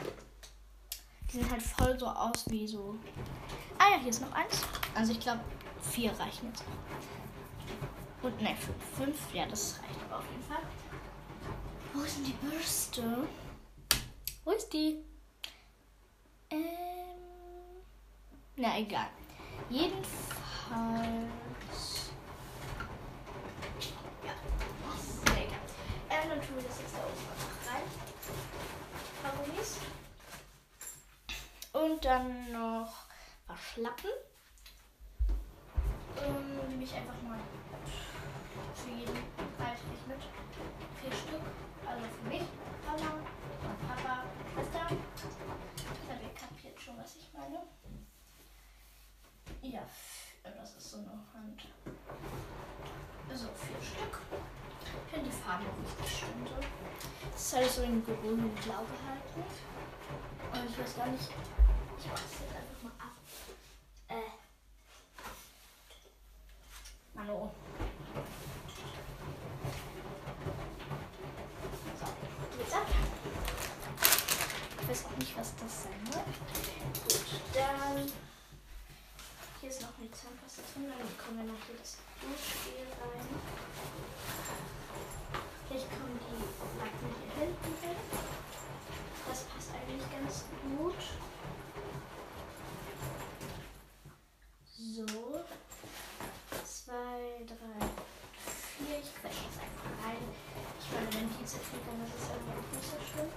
Die 1.30 1.36
sehen 1.36 1.50
halt 1.50 1.62
voll 1.62 1.98
so 1.98 2.06
aus 2.06 2.44
wie 2.48 2.66
so. 2.66 2.96
Ah 3.78 3.92
ja, 3.92 3.98
hier 3.98 4.10
ist 4.10 4.20
noch 4.20 4.32
eins. 4.32 4.62
Also 4.94 5.12
ich 5.12 5.20
glaube, 5.20 5.40
vier 5.80 6.10
reichen 6.18 6.48
jetzt. 6.48 6.64
Und 8.22 8.40
ne, 8.42 8.54
fünf. 8.56 8.84
Fünf, 8.96 9.34
ja, 9.34 9.46
das 9.46 9.78
reicht 9.82 10.00
aber 10.08 10.18
auf 10.18 10.30
jeden 10.30 10.42
Fall. 10.42 10.62
Wo 11.94 12.02
ist 12.02 12.18
denn 12.18 12.24
die 12.24 12.32
Bürste? 12.32 13.28
Wo 14.44 14.50
ist 14.50 14.72
die? 14.72 15.04
Ähm. 16.50 16.64
Na 18.56 18.78
egal. 18.78 19.08
Jedenfalls. 19.70 20.08
Ähm, 20.72 21.28
dann 26.28 26.46
tun 26.46 26.56
wir 26.56 26.62
das 26.62 26.78
jetzt 26.78 26.94
da 26.94 26.98
oben 27.04 27.24
einfach 27.32 27.72
rein. 27.72 27.82
Kaugummis. 29.22 29.78
Und 31.72 32.04
dann 32.04 32.52
noch 32.52 32.92
Waschlappen. 33.46 34.10
Ähm, 36.18 36.68
nehme 36.68 36.84
ich 36.84 36.94
einfach 36.94 37.20
mal 37.22 37.38
für 38.74 38.90
jeden 38.90 39.16
reichlich 39.58 40.06
mit. 40.06 40.22
Vier 41.02 41.12
Stück. 41.12 41.42
Also 41.86 42.04
für 42.04 42.28
mich, 42.28 42.42
Mama, 42.84 43.14
und 43.62 43.88
Papa, 43.88 44.24
Schwester. 44.54 44.86
Ich 44.90 46.06
glaube, 46.06 46.22
ihr 46.22 46.34
kapiert 46.34 46.80
schon, 46.80 46.98
was 46.98 47.16
ich 47.16 47.32
meine. 47.32 47.62
Ja, 49.62 49.82
das 50.42 50.76
ist 50.76 50.90
so 50.90 50.98
eine 50.98 51.10
Hand. 51.34 51.68
So, 53.34 53.48
vier 53.48 53.82
Stück. 53.82 54.18
Ich 55.06 55.12
finde 55.12 55.30
die 55.30 55.36
Farbe 55.36 55.64
richtig 55.84 56.18
schön 56.18 56.46
so. 56.46 56.54
Das 57.32 57.40
ist 57.40 57.52
halt 57.54 57.70
so 57.70 57.82
in 57.82 58.04
grün 58.04 58.44
und 58.44 58.54
blau 58.62 58.84
gehalten. 58.84 59.42
Und 60.52 60.70
ich 60.70 60.78
weiß 60.78 60.96
gar 60.96 61.06
nicht. 61.08 61.28
Ich 61.98 62.06
mache 62.06 62.24
es 62.24 62.40
jetzt 62.40 62.56
einfach 62.56 62.82
mal 62.82 62.92
ab. 62.98 63.14
Äh. 64.08 64.30
Mano. 67.14 67.52
So, 71.98 72.06
geht's 72.56 72.72
ab. 72.72 72.86
Ich 74.80 74.88
weiß 74.88 75.04
auch 75.04 75.16
nicht, 75.18 75.36
was 75.36 75.54
das 75.56 75.82
sein 75.84 76.06
wird. 76.06 76.24
Gut, 77.04 77.40
dann. 77.54 78.10
hier 79.60 79.68
ist 79.70 79.82
noch 79.82 79.98
eine 79.98 80.08
Drin, 80.78 80.92
dann 80.96 81.18
kommen 81.18 81.38
wir 81.38 81.52
noch 81.52 81.58
hier 81.66 81.76
das 81.76 81.98
Duschgel 82.20 82.86
rein. 83.02 83.26
Vielleicht 85.66 85.90
kommen 85.90 86.18
die 86.22 86.38
Lacken 86.78 87.10
hier 87.18 87.32
hinten 87.42 87.74
hin. 87.82 87.98
Das 89.28 89.40
passt 89.44 89.70
eigentlich 89.74 90.06
ganz 90.10 90.44
gut. 90.62 91.00
So. 94.76 95.44
Zwei, 96.64 97.44
drei, 97.46 97.86
vier. 98.78 98.98
Ich 99.02 99.10
quetsche 99.20 99.44
das 99.50 99.58
einfach 99.60 99.92
rein. 100.06 100.24
Ich 100.80 100.86
meine, 100.92 101.12
wenn 101.12 101.28
die 101.28 101.44
zerfliegt, 101.44 101.86
dann 101.86 102.06
ist 102.06 102.14
es 102.14 102.28
irgendwie 102.30 102.54
auch 102.54 102.68
nicht 102.72 102.88
so 102.88 102.98
schlimm. 103.12 103.30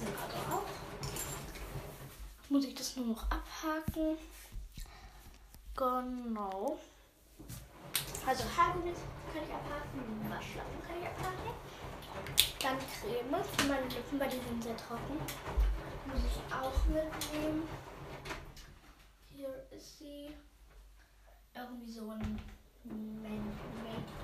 Sind 0.00 0.10
wir 0.10 0.28
drauf. 0.28 0.66
Muss 2.48 2.64
nur 2.96 3.06
noch 3.08 3.24
abhaken? 3.30 4.18
Genau. 5.76 6.78
Also 8.26 8.44
Haargummis 8.56 8.98
kann 9.32 9.42
ich 9.44 9.52
abhaken, 9.52 10.30
Waschlappen 10.30 10.82
kann 10.86 10.96
ich 11.00 11.06
abhaken. 11.06 11.50
Dann 12.60 12.78
Creme 12.78 13.44
für 13.44 13.68
meine 13.68 13.86
Lippen, 13.88 14.18
weil 14.18 14.30
die 14.30 14.40
sind 14.48 14.62
sehr 14.62 14.76
trocken. 14.76 15.18
Muss 16.06 16.20
ich 16.24 16.54
auch 16.54 16.86
mitnehmen. 16.86 17.68
Hier 19.34 19.66
ist 19.70 19.98
sie. 19.98 20.34
Irgendwie 21.54 21.92
so 21.92 22.10
ein. 22.10 22.40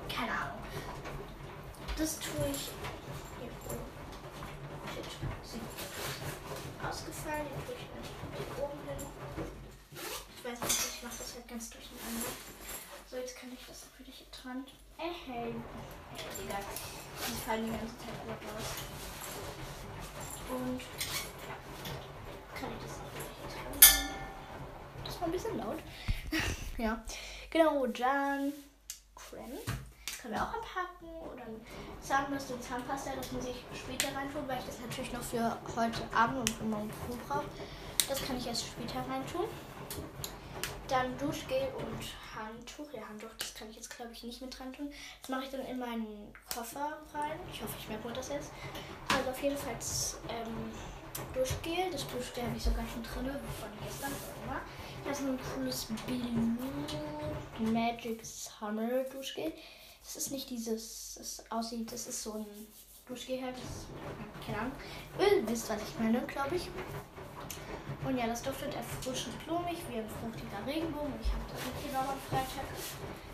Keine 0.08 0.32
Ahnung. 0.32 0.62
Das 1.96 2.18
tue 2.18 2.46
ich. 2.50 2.70
Hier. 3.38 3.50
Shit. 4.94 5.04
Sie 5.42 5.60
ausgefallen. 6.86 7.46
Den 7.46 7.64
tue 7.66 7.74
ich 7.76 8.08
hier 8.36 8.64
oben 8.64 8.80
hin. 8.88 9.02
Ich 10.36 10.44
weiß 10.44 10.60
nicht, 10.60 10.94
ich 10.96 11.02
mache 11.02 11.18
das 11.18 11.34
halt 11.34 11.39
ganz 11.50 11.70
durcheinander. 11.70 12.30
So, 13.10 13.16
jetzt 13.16 13.36
kann 13.36 13.50
ich 13.52 13.58
das 13.66 13.86
wieder 13.98 14.12
hier 14.12 14.26
dran. 14.30 14.64
Äh, 14.98 15.10
hey. 15.26 15.54
Egal. 16.46 16.62
Die 17.26 17.44
fallen 17.44 17.64
die 17.64 17.70
ganze 17.72 17.98
Zeit 17.98 18.14
alle 18.22 18.32
raus. 18.32 18.70
Und 20.48 20.80
kann 22.54 22.70
ich 22.76 22.82
das 22.86 22.94
auch 23.00 23.10
wieder 23.14 23.30
hier 23.34 23.50
dran. 23.50 24.08
Das 25.04 25.20
war 25.20 25.26
ein 25.26 25.32
bisschen 25.32 25.58
laut. 25.58 25.78
ja. 26.78 27.04
Genau, 27.50 27.86
dann 27.88 28.52
Creme. 29.16 29.58
Können 30.22 30.34
wir 30.34 30.42
auch 30.42 30.54
abhaken. 30.54 31.08
Oder 31.32 31.46
Zahnbürste 32.00 32.54
und 32.54 32.62
Zahnpasta. 32.62 33.10
Das 33.16 33.32
muss 33.32 33.46
ich 33.46 33.64
später 33.76 34.14
reintun, 34.14 34.46
weil 34.46 34.60
ich 34.60 34.66
das 34.66 34.78
natürlich 34.78 35.12
noch 35.12 35.22
für 35.22 35.58
heute 35.74 36.02
Abend 36.14 36.38
und 36.38 36.50
für 36.50 36.64
morgen 36.64 36.90
früh 36.90 37.16
brauche. 37.26 37.44
Das 38.08 38.24
kann 38.24 38.36
ich 38.36 38.46
erst 38.46 38.66
später 38.66 39.00
reintun. 39.08 39.46
Dann 40.90 41.16
Duschgel 41.18 41.68
und 41.78 42.02
Handtuch. 42.34 42.92
Ja, 42.92 43.08
Handtuch, 43.08 43.30
das 43.38 43.54
kann 43.54 43.70
ich 43.70 43.76
jetzt 43.76 43.94
glaube 43.94 44.10
ich 44.12 44.24
nicht 44.24 44.42
mit 44.42 44.58
dran 44.58 44.72
tun. 44.72 44.92
Das 45.20 45.30
mache 45.30 45.44
ich 45.44 45.50
dann 45.50 45.64
in 45.64 45.78
meinen 45.78 46.34
Koffer 46.52 46.98
rein. 47.14 47.38
Ich 47.52 47.62
hoffe, 47.62 47.74
ich 47.78 47.88
merke 47.88 48.08
mir 48.08 48.14
das 48.14 48.28
jetzt. 48.30 48.50
Also 49.08 49.30
auf 49.30 49.40
jeden 49.40 49.56
Fall 49.56 49.76
ähm, 50.28 50.72
Duschgel. 51.32 51.92
Das 51.92 52.08
Duschgel 52.08 52.42
habe 52.42 52.56
ich 52.56 52.64
sogar 52.64 52.84
schon 52.88 53.04
drin, 53.04 53.30
von 53.60 53.68
gestern 53.86 54.10
oder 54.10 54.42
immer. 54.44 54.60
Das 55.04 55.20
ist 55.20 55.26
ein 55.28 55.38
cooles 55.54 55.86
Blue 57.56 57.72
Magic 57.72 58.26
Summer 58.26 59.04
Duschgel. 59.12 59.52
Das 60.02 60.16
ist 60.16 60.32
nicht 60.32 60.50
dieses, 60.50 61.14
das 61.18 61.50
aussieht, 61.52 61.92
das 61.92 62.08
ist 62.08 62.20
so 62.20 62.32
ein 62.32 62.46
Duschgel 63.06 63.40
halt. 63.40 63.54
Das, 63.54 64.44
keine 64.44 64.58
Ahnung. 64.58 64.72
Ihr 65.20 65.48
wisst, 65.48 65.70
was 65.70 65.80
ich 65.82 65.98
meine, 66.00 66.20
glaube 66.22 66.56
ich. 66.56 66.68
Und 68.04 68.16
ja, 68.16 68.26
das 68.26 68.42
duftet 68.42 68.74
erfrischend 68.74 69.44
blumig, 69.44 69.78
wie 69.88 69.98
ein 69.98 70.08
fruchtiger 70.08 70.66
Regenbogen. 70.66 71.12
Ich 71.20 71.28
habe 71.28 71.42
das 71.52 71.64
mitgenommen 71.66 72.08
am 72.10 72.20
Freitag. 72.28 72.64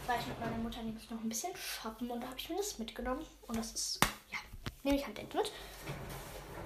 War 0.06 0.18
ich 0.18 0.26
mit 0.26 0.40
meiner 0.40 0.56
Mutter 0.58 0.82
nämlich 0.82 1.10
noch 1.10 1.20
ein 1.20 1.28
bisschen 1.28 1.54
shoppen 1.56 2.10
und 2.10 2.20
da 2.20 2.28
habe 2.28 2.38
ich 2.38 2.48
mir 2.48 2.56
das 2.56 2.78
mitgenommen. 2.78 3.24
Und 3.46 3.56
das 3.56 3.72
ist, 3.72 4.00
ja, 4.30 4.38
nehme 4.82 4.96
ich 4.96 5.06
halt 5.06 5.16
direkt 5.16 5.34
mit. 5.34 5.52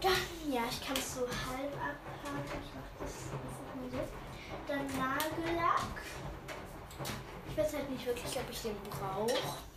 Dann, 0.00 0.12
ja, 0.50 0.62
ich 0.70 0.80
kann 0.86 0.96
es 0.96 1.14
so 1.14 1.20
halb 1.20 1.74
abhaken. 1.74 2.62
Ich 2.64 2.74
mache 2.74 2.90
das 3.00 3.12
einfach 3.32 3.74
mal 3.76 3.90
so. 3.90 3.98
Dann 4.66 4.86
Nagellack. 4.98 6.00
Ich 7.50 7.56
weiß 7.56 7.74
halt 7.74 7.90
nicht 7.90 8.06
wirklich, 8.06 8.38
ob 8.38 8.50
ich 8.50 8.62
den 8.62 8.76
brauche. 8.88 9.69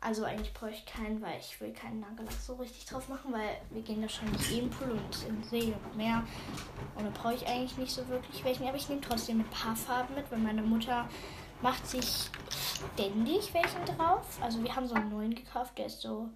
Also 0.00 0.24
eigentlich 0.24 0.54
brauche 0.54 0.70
ich 0.70 0.86
keinen, 0.86 1.20
weil 1.20 1.38
ich 1.40 1.60
will 1.60 1.72
keinen 1.72 2.00
Nagellack 2.00 2.32
so 2.32 2.54
richtig 2.54 2.86
drauf 2.86 3.08
machen, 3.08 3.32
weil 3.32 3.60
wir 3.70 3.82
gehen 3.82 4.00
wahrscheinlich 4.00 4.52
eh 4.52 4.60
im 4.60 4.70
Pool 4.70 4.92
und 4.92 5.26
im 5.26 5.42
See 5.42 5.72
und 5.72 5.96
Meer. 5.96 6.22
Und 6.94 7.04
da 7.04 7.10
brauche 7.10 7.34
ich 7.34 7.46
eigentlich 7.46 7.76
nicht 7.76 7.92
so 7.92 8.06
wirklich 8.08 8.44
welchen. 8.44 8.68
Aber 8.68 8.76
ich 8.76 8.88
nehme 8.88 9.00
trotzdem 9.00 9.40
ein 9.40 9.50
paar 9.50 9.74
Farben 9.74 10.14
mit, 10.14 10.30
weil 10.30 10.38
meine 10.38 10.62
Mutter 10.62 11.08
macht 11.62 11.84
sich 11.84 12.30
ständig 12.94 13.52
welchen 13.52 13.84
drauf. 13.84 14.38
Also 14.40 14.62
wir 14.62 14.74
haben 14.74 14.86
so 14.86 14.94
einen 14.94 15.10
neuen 15.10 15.34
gekauft, 15.34 15.76
der 15.76 15.86
ist 15.86 16.00
so, 16.00 16.28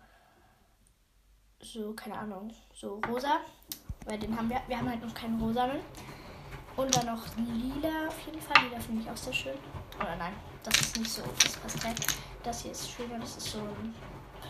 so, 1.60 1.92
keine 1.92 2.18
Ahnung, 2.18 2.52
so 2.74 3.00
rosa. 3.08 3.38
Weil 4.06 4.18
den 4.18 4.36
haben 4.36 4.50
wir, 4.50 4.60
wir 4.66 4.76
haben 4.76 4.90
halt 4.90 5.02
noch 5.04 5.14
keinen 5.14 5.40
rosanen. 5.40 5.80
Und 6.76 6.96
dann 6.96 7.06
noch 7.06 7.24
lila 7.36 8.08
auf 8.08 8.18
jeden 8.26 8.40
Fall. 8.40 8.64
Lila 8.64 8.80
finde 8.80 9.02
ich 9.02 9.10
auch 9.10 9.16
sehr 9.16 9.32
schön. 9.32 9.58
Oder 10.00 10.16
nein, 10.16 10.32
das 10.64 10.80
ist 10.80 10.98
nicht 10.98 11.10
so 11.10 11.22
das 11.40 11.56
Pastell. 11.56 11.94
Das 12.42 12.62
hier 12.62 12.72
ist 12.72 12.90
schöner. 12.90 13.18
Das 13.18 13.36
ist 13.36 13.50
so 13.52 13.58
ein 13.58 13.94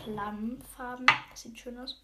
Plumfarben. 0.03 1.05
Das 1.05 1.41
sieht 1.41 1.59
schön 1.59 1.79
aus. 1.79 2.01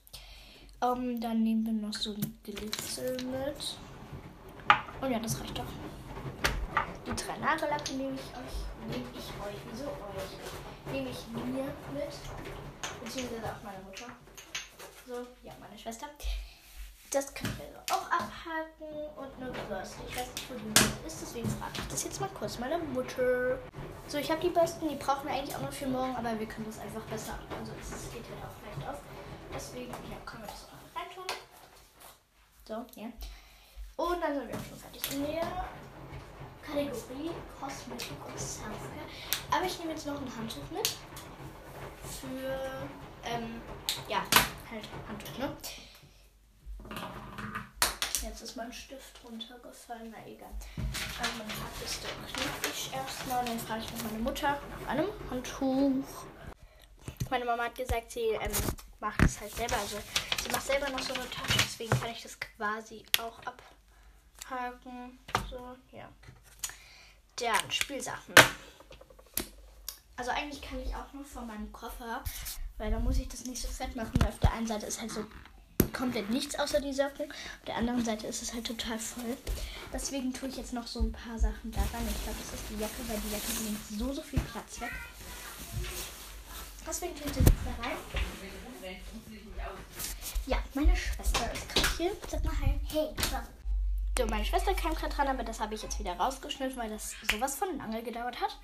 Um, 0.81 1.19
dann 1.19 1.43
nehmen 1.43 1.65
wir 1.65 1.73
noch 1.73 1.93
so 1.93 2.13
ein 2.13 2.39
Glitzer 2.43 3.11
mit. 3.11 3.77
Und 5.01 5.11
ja, 5.11 5.19
das 5.19 5.39
reicht 5.41 5.57
doch. 5.57 5.65
Die 7.05 7.15
drei 7.15 7.37
Nagellacke 7.37 7.93
nehme 7.93 8.13
ich 8.13 8.21
euch. 8.21 8.89
Nehme 8.89 9.09
ich 9.13 9.27
euch. 9.45 9.55
Wieso 9.71 9.85
euch? 9.85 10.93
Nehme 10.93 11.09
ich 11.09 11.27
mir 11.27 11.63
mit. 11.63 13.03
Beziehungsweise 13.03 13.43
auch 13.45 13.63
meine 13.63 13.83
Mutter. 13.83 14.05
So, 15.07 15.25
ja, 15.43 15.53
meine 15.59 15.77
Schwester. 15.77 16.07
Das 17.11 17.33
können 17.33 17.57
wir 17.57 17.95
auch 17.95 18.05
abhaken 18.11 19.09
und 19.17 19.41
eine 19.41 19.51
Bürste. 19.67 19.97
Ich 20.07 20.15
weiß 20.15 20.27
nicht, 20.35 20.49
wo 20.49 20.53
die 20.53 20.65
Bürste 20.69 21.07
ist, 21.07 21.21
deswegen 21.23 21.49
frage 21.49 21.73
ich 21.79 21.87
das 21.87 22.03
jetzt 22.03 22.21
mal 22.21 22.29
kurz 22.37 22.59
meine 22.59 22.77
Mutter. 22.77 23.57
So, 24.09 24.17
ich 24.17 24.31
habe 24.31 24.41
die 24.41 24.49
Bürsten, 24.49 24.89
die 24.89 24.95
brauchen 24.95 25.27
wir 25.27 25.35
eigentlich 25.35 25.55
auch 25.55 25.61
noch 25.61 25.71
für 25.71 25.85
morgen, 25.85 26.15
aber 26.15 26.39
wir 26.39 26.47
können 26.47 26.65
das 26.65 26.79
einfach 26.79 27.03
besser. 27.03 27.37
Also 27.59 27.71
es 27.79 28.11
geht 28.11 28.23
halt 28.25 28.41
auch 28.41 28.57
leicht 28.65 28.89
auf. 28.89 28.99
Deswegen, 29.53 29.91
ja, 29.91 30.17
können 30.25 30.41
wir 30.41 30.47
das 30.49 30.65
auch 30.65 30.99
reintun. 30.99 31.25
So, 32.67 32.73
ja. 32.99 33.07
Und 33.97 34.19
dann 34.19 34.33
sind 34.33 34.47
wir 34.47 34.55
auch 34.55 34.65
schon 34.65 34.79
fertig. 34.79 35.11
In 35.13 35.27
der 35.27 35.47
Kategorie 36.65 37.29
Kosmetik 37.59 38.17
und 38.25 38.39
Selfcare. 38.39 39.05
Aber 39.51 39.65
ich 39.65 39.77
nehme 39.77 39.91
jetzt 39.91 40.07
noch 40.07 40.19
ein 40.19 40.35
Handtuch 40.35 40.71
mit. 40.71 40.87
Für, 42.01 42.79
ähm, 43.25 43.61
ja, 44.07 44.23
halt 44.71 44.89
Handtuch, 45.07 45.37
ne? 45.37 45.55
Jetzt 48.21 48.41
ist 48.41 48.57
mein 48.57 48.71
Stift 48.73 49.23
runtergefallen, 49.23 50.11
na 50.11 50.27
egal. 50.27 50.49
Also 51.19 51.31
mein 51.37 51.47
Tag 51.47 51.85
ist 51.85 52.03
der 52.03 52.09
knick 52.27 52.73
ich 52.73 52.93
erstmal, 52.93 53.45
dann 53.45 53.59
frage 53.59 53.83
ich 53.83 53.91
noch 53.93 54.03
meine 54.03 54.19
Mutter 54.19 54.59
nach 54.71 54.87
einem 54.89 55.07
Handtuch. 55.29 56.25
Meine 57.29 57.45
Mama 57.45 57.63
hat 57.63 57.75
gesagt, 57.75 58.11
sie 58.11 58.31
ähm, 58.41 58.51
macht 58.99 59.21
es 59.23 59.39
halt 59.39 59.55
selber. 59.55 59.77
Also 59.77 59.99
sie 60.43 60.51
macht 60.51 60.65
selber 60.65 60.89
noch 60.89 60.99
so 60.99 61.13
eine 61.13 61.29
Tasche, 61.29 61.59
deswegen 61.59 61.91
kann 61.91 62.11
ich 62.11 62.23
das 62.23 62.37
quasi 62.39 63.05
auch 63.19 63.39
abhaken. 63.39 65.19
So, 65.49 65.77
ja. 65.91 66.09
Dann 67.37 67.71
Spielsachen. 67.71 68.35
Also 70.17 70.31
eigentlich 70.31 70.61
kann 70.61 70.81
ich 70.81 70.93
auch 70.93 71.13
nur 71.13 71.23
von 71.23 71.47
meinem 71.47 71.71
Koffer, 71.71 72.21
weil 72.77 72.91
da 72.91 72.99
muss 72.99 73.17
ich 73.17 73.29
das 73.29 73.45
nicht 73.45 73.61
so 73.61 73.69
fett 73.69 73.95
machen, 73.95 74.11
weil 74.19 74.27
auf 74.27 74.39
der 74.39 74.51
einen 74.51 74.67
Seite 74.67 74.87
ist 74.87 74.99
halt 74.99 75.11
so 75.11 75.25
komplett 75.93 76.29
nichts 76.29 76.57
außer 76.57 76.81
die 76.81 76.93
Socken. 76.93 77.31
Auf 77.31 77.65
der 77.67 77.75
anderen 77.75 78.03
Seite 78.03 78.27
ist 78.27 78.41
es 78.41 78.53
halt 78.53 78.65
total 78.65 78.97
voll. 78.99 79.37
Deswegen 79.93 80.33
tue 80.33 80.49
ich 80.49 80.57
jetzt 80.57 80.73
noch 80.73 80.87
so 80.87 81.01
ein 81.01 81.11
paar 81.11 81.37
Sachen 81.37 81.71
daran. 81.71 82.07
Ich 82.09 82.23
glaube, 82.23 82.39
das 82.39 82.59
ist 82.59 82.69
die 82.69 82.79
Jacke, 82.79 83.01
weil 83.07 83.17
die 83.17 83.31
Jacke 83.31 83.51
nimmt 83.63 83.79
so, 83.99 84.13
so 84.13 84.21
viel 84.21 84.39
Platz 84.39 84.79
weg. 84.81 84.91
Deswegen 86.87 87.15
tue 87.15 87.25
ich 87.27 87.33
das 87.33 87.45
jetzt 87.45 87.53
da 87.65 87.83
rein. 87.83 87.97
Ja, 90.47 90.57
meine 90.73 90.95
Schwester 90.95 91.51
ist 91.53 91.69
gerade 91.69 91.97
hier. 91.97 92.11
Sag 92.27 92.43
mal 92.43 92.53
hi. 92.61 92.79
Hey. 92.87 93.09
So, 94.17 94.25
meine 94.25 94.43
Schwester 94.43 94.73
kam 94.73 94.93
gerade 94.95 95.13
dran, 95.13 95.27
aber 95.27 95.43
das 95.43 95.59
habe 95.59 95.75
ich 95.75 95.83
jetzt 95.83 95.99
wieder 95.99 96.13
rausgeschnitten, 96.13 96.77
weil 96.77 96.89
das 96.89 97.15
sowas 97.31 97.55
von 97.55 97.77
lange 97.77 98.01
gedauert 98.03 98.41
hat. 98.41 98.57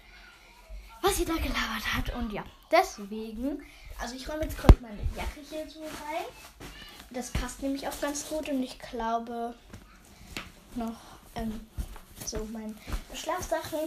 Was 1.01 1.17
sie 1.17 1.25
da 1.25 1.33
gelabert 1.33 1.93
hat. 1.95 2.15
Und 2.15 2.31
ja, 2.33 2.43
deswegen, 2.71 3.63
also 3.99 4.15
ich 4.15 4.27
räume 4.27 4.43
jetzt 4.43 4.57
kurz 4.57 4.79
meine 4.81 5.01
Jacke 5.15 5.41
hier 5.49 5.69
so 5.69 5.81
rein. 5.81 6.25
Das 7.11 7.31
passt 7.31 7.61
nämlich 7.61 7.87
auch 7.87 7.99
ganz 8.01 8.27
gut 8.27 8.49
und 8.49 8.61
ich 8.63 8.77
glaube 8.79 9.53
noch 10.75 10.97
ähm, 11.35 11.67
so 12.25 12.43
meine 12.51 12.75
Schlafsachen. 13.13 13.79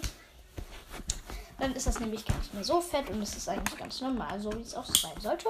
Dann 1.59 1.75
ist 1.75 1.87
das 1.87 1.99
nämlich 1.99 2.25
gar 2.25 2.39
nicht 2.39 2.55
mehr 2.55 2.65
so 2.65 2.81
fett 2.81 3.11
und 3.11 3.21
es 3.21 3.37
ist 3.37 3.49
eigentlich 3.49 3.77
ganz 3.77 4.01
normal, 4.01 4.41
so 4.41 4.53
wie 4.53 4.63
es 4.63 4.75
auch 4.75 4.87
sein 4.95 5.21
sollte. 5.21 5.49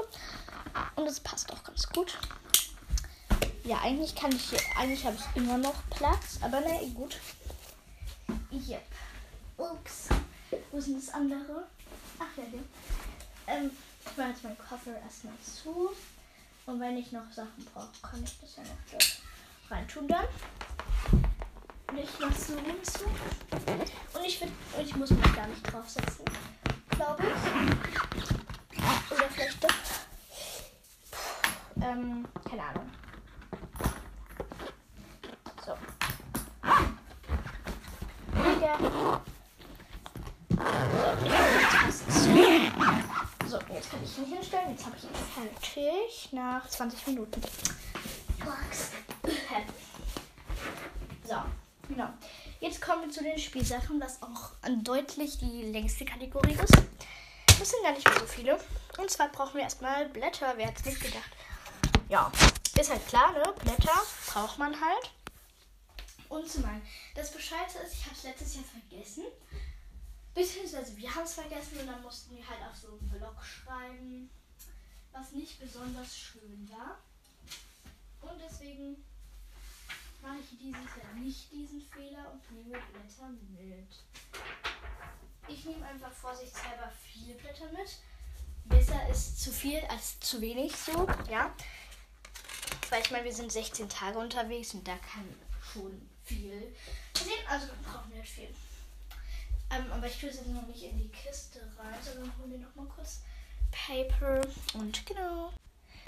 Und 0.96 1.06
es 1.06 1.20
passt 1.20 1.52
auch 1.52 1.62
ganz 1.62 1.88
gut. 1.90 2.18
Ja, 3.64 3.80
eigentlich 3.82 4.14
kann 4.14 4.32
ich 4.32 4.48
hier, 4.48 4.60
eigentlich 4.78 5.04
habe 5.04 5.16
ich 5.16 5.36
immer 5.36 5.58
noch 5.58 5.74
Platz, 5.90 6.38
aber 6.40 6.62
na 6.64 6.78
gut. 6.94 7.18
Yep. 8.50 8.82
Ups. 9.58 10.08
Wo 10.72 10.80
denn 10.80 10.94
das 10.94 11.12
andere? 11.12 11.66
Ach 12.18 12.36
ja, 12.38 12.44
hier. 12.50 12.64
Ähm, 13.46 13.70
ich 14.10 14.16
mache 14.16 14.28
jetzt 14.28 14.44
meinen 14.44 14.58
Koffer 14.58 14.98
erstmal 15.02 15.34
zu. 15.42 15.90
Und 16.66 16.80
wenn 16.80 16.96
ich 16.96 17.12
noch 17.12 17.30
Sachen 17.32 17.64
brauche, 17.72 17.88
kann 18.02 18.22
ich 18.22 18.38
das 18.40 18.56
ja 18.56 18.62
noch 18.62 18.78
dort 18.90 19.20
rein 19.70 19.88
tun 19.88 20.08
dann. 20.08 20.26
Und 21.90 21.98
ich 21.98 22.18
mache 22.20 22.34
so 22.34 22.56
hinzu. 22.58 23.04
Und 24.14 24.24
ich, 24.24 24.40
will, 24.40 24.50
ich 24.82 24.96
muss 24.96 25.10
mich 25.10 25.34
gar 25.34 25.46
nicht 25.46 25.72
draufsetzen, 25.72 26.24
glaube 26.90 27.22
ich. 27.22 27.30
Oder 29.10 29.28
vielleicht 29.30 29.64
doch. 29.64 29.70
Ähm, 31.80 32.26
keine 32.48 32.62
Ahnung. 32.62 32.90
So. 35.64 35.72
Wieder. 38.32 38.78
So, 43.48 43.58
jetzt 43.78 43.90
kann 43.90 44.02
ich 44.02 44.18
ihn 44.18 44.26
hinstellen. 44.26 44.70
Jetzt 44.70 44.86
habe 44.86 44.96
ich 44.96 45.04
ihn 45.04 45.10
fertig 45.60 46.28
nach 46.32 46.68
20 46.68 47.06
Minuten. 47.08 47.40
So, 51.24 51.36
genau. 51.86 52.08
Jetzt 52.60 52.80
kommen 52.82 53.02
wir 53.02 53.10
zu 53.10 53.22
den 53.22 53.38
Spielsachen, 53.38 54.00
was 54.00 54.20
auch 54.22 54.50
deutlich 54.82 55.38
die 55.38 55.62
längste 55.70 56.04
Kategorie 56.04 56.54
ist. 56.54 56.74
Das 57.46 57.70
sind 57.70 57.82
gar 57.82 57.92
nicht 57.92 58.04
mehr 58.04 58.18
so 58.18 58.26
viele. 58.26 58.58
Und 58.98 59.10
zwar 59.10 59.28
brauchen 59.28 59.54
wir 59.54 59.62
erstmal 59.62 60.08
Blätter. 60.08 60.54
Wer 60.56 60.66
hätte 60.66 60.80
es 60.80 60.86
nicht 60.86 61.00
gedacht? 61.00 61.30
Ja, 62.08 62.32
ist 62.78 62.90
halt 62.90 63.06
klar, 63.06 63.32
ne? 63.32 63.54
Blätter 63.62 64.02
braucht 64.32 64.58
man 64.58 64.74
halt. 64.80 65.10
Und 66.28 66.48
zum 66.50 66.64
einen, 66.64 66.82
das 67.14 67.30
Bescheidste 67.30 67.78
ist, 67.80 67.94
ich 67.94 68.04
habe 68.04 68.14
es 68.16 68.22
letztes 68.24 68.54
Jahr 68.56 68.64
vergessen. 68.64 69.24
Beziehungsweise 70.38 70.96
wir 70.96 71.12
haben 71.12 71.24
es 71.24 71.34
vergessen 71.34 71.80
und 71.80 71.88
dann 71.88 72.00
mussten 72.00 72.36
wir 72.36 72.48
halt 72.48 72.60
auf 72.62 72.76
so 72.76 72.90
einen 72.90 73.08
Blog 73.08 73.44
schreiben, 73.44 74.30
was 75.10 75.32
nicht 75.32 75.58
besonders 75.58 76.16
schön 76.16 76.70
war. 76.70 76.96
Und 78.20 78.40
deswegen 78.40 79.04
mache 80.22 80.36
ich 80.38 80.56
dieses 80.60 80.96
Jahr 80.96 81.12
nicht 81.14 81.50
diesen 81.50 81.82
Fehler 81.82 82.30
und 82.30 82.52
nehme 82.52 82.78
Blätter 82.92 83.30
mit. 83.50 83.88
Ich 85.48 85.64
nehme 85.64 85.84
einfach 85.84 86.12
vorsichtshalber 86.12 86.92
viele 87.02 87.34
Blätter 87.34 87.72
mit. 87.72 87.96
Besser 88.66 89.08
ist 89.08 89.42
zu 89.42 89.50
viel 89.50 89.80
als 89.88 90.20
zu 90.20 90.40
wenig 90.40 90.76
so, 90.76 91.08
ja. 91.28 91.52
Weil 92.90 93.02
ich 93.02 93.10
meine, 93.10 93.24
wir 93.24 93.34
sind 93.34 93.50
16 93.50 93.88
Tage 93.88 94.18
unterwegs 94.20 94.72
und 94.72 94.86
da 94.86 94.96
kann 94.98 95.34
schon 95.72 96.08
viel 96.22 96.76
passieren. 97.12 97.44
Also 97.48 97.66
brauchen 97.82 98.12
wir 98.12 98.20
nicht 98.20 98.32
viel. 98.32 98.54
Ähm, 99.70 99.92
aber 99.92 100.06
ich 100.06 100.18
tue 100.18 100.30
jetzt 100.30 100.46
noch 100.46 100.66
nicht 100.66 100.82
in 100.82 100.98
die 100.98 101.10
Kiste 101.10 101.60
rein, 101.78 101.94
sondern 102.02 102.32
hole 102.38 102.48
mir 102.48 102.58
noch 102.58 102.74
mal 102.74 102.86
kurz 102.86 103.20
Paper 103.70 104.40
und 104.74 105.04
genau. 105.04 105.52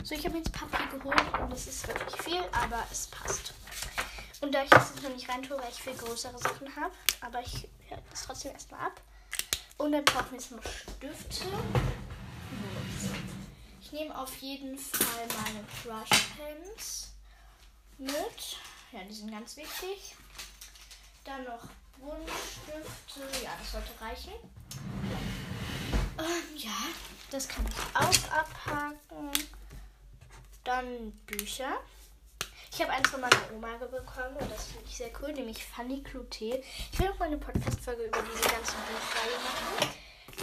So, 0.02 0.14
ich 0.14 0.24
habe 0.24 0.38
jetzt 0.38 0.52
Papier 0.52 0.98
geholt 0.98 1.38
und 1.40 1.52
es 1.52 1.66
ist 1.66 1.86
wirklich 1.86 2.22
viel, 2.22 2.42
aber 2.52 2.82
es 2.90 3.06
passt. 3.08 3.52
Und 4.40 4.54
da 4.54 4.62
ich 4.64 4.72
es 4.72 4.90
jetzt 4.90 5.02
noch 5.02 5.10
nicht 5.10 5.28
rein 5.28 5.42
tue, 5.42 5.58
weil 5.58 5.68
ich 5.68 5.82
viel 5.82 5.94
größere 5.94 6.38
Sachen 6.38 6.74
habe, 6.74 6.94
aber 7.20 7.40
ich 7.42 7.68
höre 7.88 8.02
das 8.10 8.22
trotzdem 8.22 8.52
erstmal 8.52 8.86
ab. 8.86 9.00
Und 9.76 9.92
dann 9.92 10.04
brauchen 10.04 10.32
wir 10.32 10.38
jetzt 10.38 10.52
noch 10.52 10.62
Stifte. 10.62 11.44
Ich 13.82 13.92
nehme 13.92 14.16
auf 14.18 14.34
jeden 14.38 14.78
Fall 14.78 15.26
meine 15.42 15.64
Brush 15.82 16.28
Pens 16.36 17.12
mit. 17.98 18.56
Ja, 18.92 19.04
die 19.04 19.14
sind 19.14 19.30
ganz 19.30 19.56
wichtig. 19.56 20.16
Dann 21.24 21.44
noch 21.44 21.68
Buntstifte. 22.00 23.44
Ja, 23.44 23.50
das 23.58 23.72
sollte 23.72 24.00
reichen. 24.00 24.32
Ähm, 26.18 26.56
ja, 26.56 26.76
das 27.30 27.48
kann 27.48 27.64
ich 27.68 27.96
auch 27.96 28.30
abhaken. 28.32 29.30
Dann 30.64 31.12
Bücher. 31.26 31.80
Ich 32.72 32.80
habe 32.80 32.92
eins 32.92 33.08
von 33.08 33.20
meiner 33.20 33.52
Oma 33.54 33.76
bekommen 33.78 34.36
und 34.38 34.50
das 34.50 34.66
finde 34.66 34.84
ich 34.86 34.96
sehr 34.96 35.10
cool, 35.20 35.32
nämlich 35.32 35.64
Fanny 35.64 36.02
Cloté. 36.02 36.62
Ich 36.92 36.98
will 36.98 37.08
auch 37.08 37.18
mal 37.18 37.26
eine 37.26 37.38
Podcast-Folge 37.38 38.04
über 38.04 38.22
diese 38.22 38.48
ganzen 38.48 38.76
Buchreihe 38.76 39.38
machen. 39.42 39.96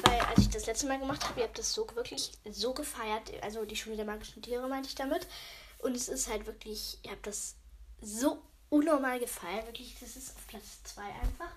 Weil 0.04 0.20
als 0.22 0.40
ich 0.40 0.50
das 0.50 0.66
letzte 0.66 0.88
Mal 0.88 1.00
gemacht 1.00 1.24
habe, 1.28 1.40
ihr 1.40 1.46
habt 1.46 1.58
das 1.58 1.74
so 1.74 1.88
wirklich 1.96 2.34
so 2.52 2.74
gefeiert. 2.74 3.32
Also 3.42 3.66
die 3.66 3.76
Schule 3.76 3.96
der 3.96 4.06
magischen 4.06 4.42
Tiere 4.42 4.68
meinte 4.68 4.90
ich 4.90 4.96
damit. 4.96 5.26
Und 5.80 5.96
es 5.96 6.10
ist 6.10 6.30
halt 6.30 6.46
wirklich, 6.46 7.00
ihr 7.04 7.12
habt 7.12 7.28
das 7.28 7.56
so 8.02 8.42
unnormal 8.70 9.20
gefallen. 9.20 9.66
Wirklich, 9.66 9.98
das 10.00 10.16
ist 10.16 10.36
auf 10.36 10.48
Platz 10.48 10.84
2 10.84 11.02
einfach. 11.04 11.52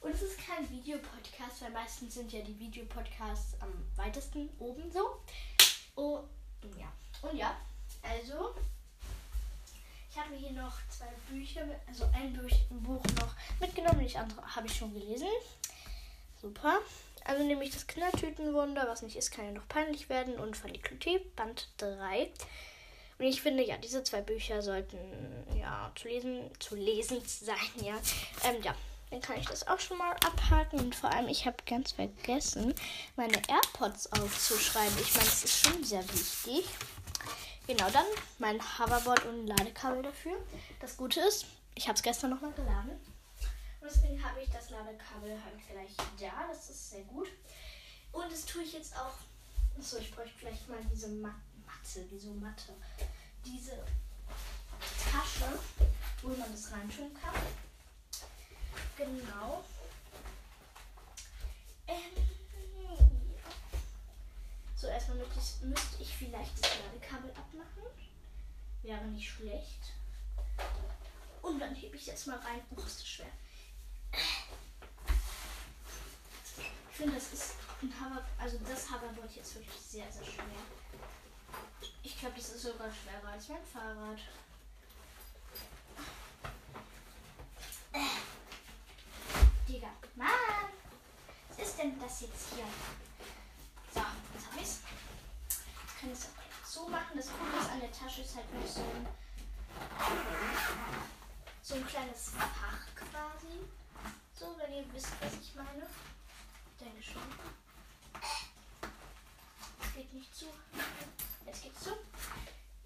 Und 0.00 0.14
es 0.14 0.22
ist 0.22 0.38
kein 0.38 0.68
Videopodcast, 0.68 1.62
weil 1.62 1.70
meistens 1.70 2.14
sind 2.14 2.32
ja 2.32 2.40
die 2.40 2.58
Videopodcasts 2.58 3.60
am 3.60 3.72
weitesten 3.96 4.48
oben 4.58 4.90
so. 4.90 5.20
Oh, 5.94 6.24
ja. 6.78 6.92
Und 7.22 7.36
ja, 7.36 7.56
also, 8.02 8.54
ich 10.10 10.18
habe 10.18 10.34
hier 10.34 10.50
noch 10.50 10.76
zwei 10.88 11.08
Bücher, 11.30 11.62
also 11.86 12.04
ein 12.12 12.32
Buch 12.82 13.02
noch 13.20 13.34
mitgenommen, 13.60 14.02
das 14.02 14.16
andere 14.16 14.56
habe 14.56 14.66
ich 14.66 14.76
schon 14.76 14.92
gelesen. 14.92 15.28
Super. 16.40 16.80
Also 17.24 17.44
nehme 17.44 17.62
ich 17.62 17.70
das 17.70 17.86
Kindertütenwunder, 17.86 18.88
was 18.88 19.02
nicht 19.02 19.14
ist, 19.14 19.30
kann 19.30 19.44
ja 19.44 19.52
noch 19.52 19.68
peinlich 19.68 20.08
werden 20.08 20.34
und 20.34 20.56
Verliklité, 20.56 21.20
Band 21.36 21.68
3. 21.76 22.28
Und 23.22 23.28
ich 23.28 23.40
finde, 23.40 23.62
ja, 23.64 23.76
diese 23.76 24.02
zwei 24.02 24.20
Bücher 24.20 24.60
sollten 24.62 24.98
ja 25.56 25.92
zu 25.94 26.08
lesen, 26.08 26.50
zu 26.58 26.74
lesen 26.74 27.22
sein, 27.24 27.56
ja. 27.80 27.94
Ähm, 28.42 28.60
ja, 28.64 28.74
dann 29.12 29.20
kann 29.20 29.38
ich 29.38 29.46
das 29.46 29.64
auch 29.68 29.78
schon 29.78 29.96
mal 29.96 30.10
abhaken. 30.14 30.80
Und 30.80 30.92
vor 30.96 31.08
allem, 31.08 31.28
ich 31.28 31.46
habe 31.46 31.56
ganz 31.64 31.92
vergessen, 31.92 32.74
meine 33.14 33.40
AirPods 33.48 34.12
aufzuschreiben. 34.14 34.98
Ich 35.00 35.14
meine, 35.14 35.26
das 35.26 35.44
ist 35.44 35.64
schon 35.64 35.84
sehr 35.84 36.02
wichtig. 36.12 36.64
Genau, 37.68 37.88
dann 37.90 38.06
mein 38.40 38.60
Hoverboard 38.60 39.24
und 39.26 39.46
Ladekabel 39.46 40.02
dafür. 40.02 40.36
Das 40.80 40.96
Gute 40.96 41.20
ist, 41.20 41.46
ich 41.76 41.86
habe 41.86 41.94
es 41.94 42.02
gestern 42.02 42.30
nochmal 42.30 42.50
geladen. 42.54 42.90
Und 42.90 43.88
deswegen 43.88 44.20
habe 44.24 44.42
ich 44.42 44.50
das 44.50 44.70
Ladekabel 44.70 45.30
halt 45.30 45.68
gleich 45.70 45.94
da. 46.18 46.48
Das 46.48 46.68
ist 46.70 46.90
sehr 46.90 47.02
gut. 47.02 47.28
Und 48.10 48.32
das 48.32 48.44
tue 48.46 48.64
ich 48.64 48.72
jetzt 48.72 48.96
auch. 48.96 49.14
Achso, 49.78 49.98
ich 49.98 50.12
bräuchte 50.12 50.36
vielleicht 50.36 50.68
mal 50.68 50.80
diese 50.92 51.06
Matte, 51.06 51.36
diese 52.10 52.30
Matte 52.30 52.74
diese 53.44 53.84
Tasche, 55.10 55.58
wo 56.22 56.28
man 56.28 56.50
das 56.50 56.72
reintun 56.72 57.12
kann. 57.14 57.34
Genau. 58.96 59.64
Ähm, 61.86 61.96
ja. 62.88 62.96
So, 64.76 64.86
erstmal 64.86 65.18
müsste, 65.18 65.66
müsste 65.66 66.02
ich 66.02 66.16
vielleicht 66.16 66.62
das 66.62 66.70
Ladekabel 66.84 67.30
abmachen. 67.30 67.82
Wäre 68.82 69.04
nicht 69.06 69.28
schlecht. 69.28 69.92
Und 71.42 71.58
dann 71.60 71.74
hebe 71.74 71.96
ich 71.96 72.06
jetzt 72.06 72.26
mal 72.26 72.38
rein. 72.38 72.60
Oh, 72.70 72.80
ist 72.80 73.00
das 73.00 73.08
schwer. 73.08 73.26
Ich 76.90 76.96
finde, 76.96 77.14
das 77.14 77.32
ist 77.32 77.54
ein 77.80 77.92
Hover, 78.00 78.24
also 78.38 78.58
das 78.58 78.90
Hoverboard 78.90 79.34
jetzt 79.34 79.54
wirklich 79.54 79.80
sehr, 79.80 80.10
sehr 80.12 80.24
schwer. 80.24 80.44
Ich 82.02 82.18
glaube, 82.18 82.36
das 82.36 82.48
ist 82.50 82.62
sogar 82.62 82.88
schwerer 82.90 83.32
als 83.32 83.48
mein 83.48 83.64
Fahrrad. 83.64 84.18
Äh. 87.92 87.98
Digga, 89.68 89.88
Mann! 90.14 90.28
Was 91.48 91.58
ist 91.58 91.78
denn 91.78 91.98
das 92.00 92.20
jetzt 92.22 92.54
hier? 92.54 92.64
So, 93.94 94.00
jetzt 94.34 94.46
habe 94.46 94.56
ich 94.56 94.62
es. 94.62 94.80
Jetzt 95.48 96.00
kann 96.00 96.12
ich 96.12 96.18
es 96.18 96.26
auch 96.26 96.68
so 96.68 96.88
machen. 96.88 97.16
Das 97.16 97.26
Coole 97.26 97.60
ist 97.60 97.70
an 97.70 97.80
der 97.80 97.92
Tasche 97.92 98.22
ist 98.22 98.36
halt 98.36 98.52
noch 98.54 98.66
so 98.66 98.80
ein, 98.80 99.06
so 101.62 101.74
ein 101.74 101.86
kleines 101.86 102.30
Fach 102.30 102.86
quasi. 102.94 103.66
So, 104.34 104.56
wenn 104.58 104.72
ihr 104.72 104.92
wisst, 104.92 105.12
was 105.20 105.34
ich 105.40 105.54
meine. 105.54 105.86
Ich 106.66 106.84
denke. 106.84 107.00
Es 109.80 109.94
geht 109.94 110.12
nicht 110.12 110.34
zu. 110.34 110.46
Jetzt 111.46 111.62
geht's 111.62 111.80
zu. 111.82 111.90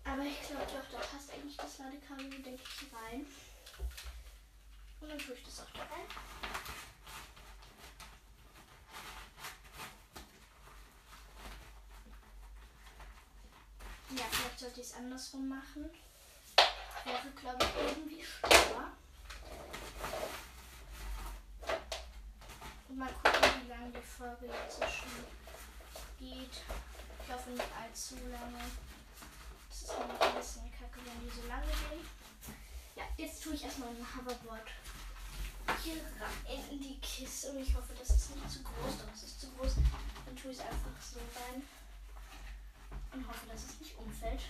Aber 0.05 0.23
ich 0.23 0.41
glaube 0.43 0.67
doch, 0.67 0.91
da 0.93 0.99
passt 1.07 1.33
eigentlich 1.33 1.57
das 1.57 1.79
Ladekabel, 1.79 2.31
denke 2.31 2.63
ich, 2.63 2.93
rein. 2.93 3.27
Und 5.01 5.09
dann 5.09 5.19
tue 5.19 5.35
ich 5.35 5.45
das 5.45 5.61
auch 5.61 5.71
da 5.75 5.83
rein. 5.83 6.07
Ja, 14.17 14.25
vielleicht 14.31 14.59
sollte 14.59 14.81
ich 14.81 14.87
es 14.87 14.95
andersrum 14.95 15.49
machen. 15.49 15.91
Wäre, 17.05 17.31
glaube 17.41 17.65
ich, 17.65 17.89
irgendwie 17.89 18.25
schlauer. 18.25 18.93
Und 22.89 22.99
mal 22.99 23.13
gucken, 23.13 23.63
wie 23.63 23.69
lange 23.69 23.91
die 23.91 24.01
Folge 24.01 24.47
jetzt 24.47 24.79
schon 24.79 25.25
geht. 26.19 26.63
Ich 27.27 27.33
hoffe 27.33 27.51
nicht 27.51 27.65
allzu 27.83 28.15
lange. 28.31 28.63
Das 29.69 29.83
ist 29.83 29.99
nämlich 29.99 30.37
bisschen 30.37 30.71
kacke, 30.71 31.01
wenn 31.05 31.21
die 31.27 31.35
so 31.35 31.49
lange 31.49 31.67
gehen. 31.67 32.07
Ja, 32.95 33.03
jetzt 33.17 33.43
tue 33.43 33.55
ich 33.55 33.65
erstmal 33.65 33.89
ein 33.89 34.07
Hoverboard 34.15 34.71
hier 35.83 36.01
rein 36.21 36.71
in 36.71 36.81
die 36.81 37.01
Kiste 37.01 37.51
und 37.51 37.59
ich 37.59 37.75
hoffe, 37.75 37.95
das 37.99 38.11
ist 38.11 38.37
nicht 38.37 38.49
zu 38.49 38.63
groß. 38.63 38.99
Doch, 38.99 39.13
es 39.13 39.25
ist 39.25 39.41
zu 39.41 39.51
groß. 39.51 39.75
Dann 40.25 40.37
tue 40.37 40.53
ich 40.53 40.59
es 40.59 40.65
einfach 40.65 41.03
so 41.03 41.19
rein 41.19 41.63
und 43.13 43.27
hoffe, 43.27 43.47
dass 43.49 43.65
es 43.65 43.81
nicht 43.81 43.99
umfällt. 43.99 44.43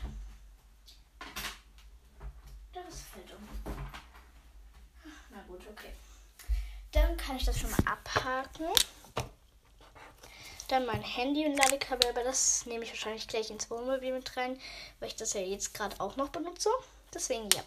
Das 2.74 3.00
fällt 3.10 3.32
um. 3.32 3.48
Na 5.30 5.42
gut, 5.48 5.66
okay. 5.70 5.94
Dann 6.92 7.16
kann 7.16 7.36
ich 7.36 7.44
das 7.46 7.58
schon 7.58 7.70
mal 7.70 7.84
abhaken. 7.86 8.66
Dann 10.68 10.84
mein 10.84 11.02
Handy 11.02 11.46
und 11.46 11.56
Ladekabel, 11.56 12.10
aber 12.10 12.24
das 12.24 12.66
nehme 12.66 12.82
ich 12.82 12.90
wahrscheinlich 12.90 13.28
gleich 13.28 13.50
ins 13.50 13.70
Wohnmobil 13.70 14.12
mit 14.12 14.36
rein, 14.36 14.60
weil 14.98 15.08
ich 15.08 15.14
das 15.14 15.32
ja 15.32 15.40
jetzt 15.40 15.74
gerade 15.74 16.00
auch 16.00 16.16
noch 16.16 16.30
benutze. 16.30 16.70
Deswegen, 17.14 17.48
ja. 17.50 17.62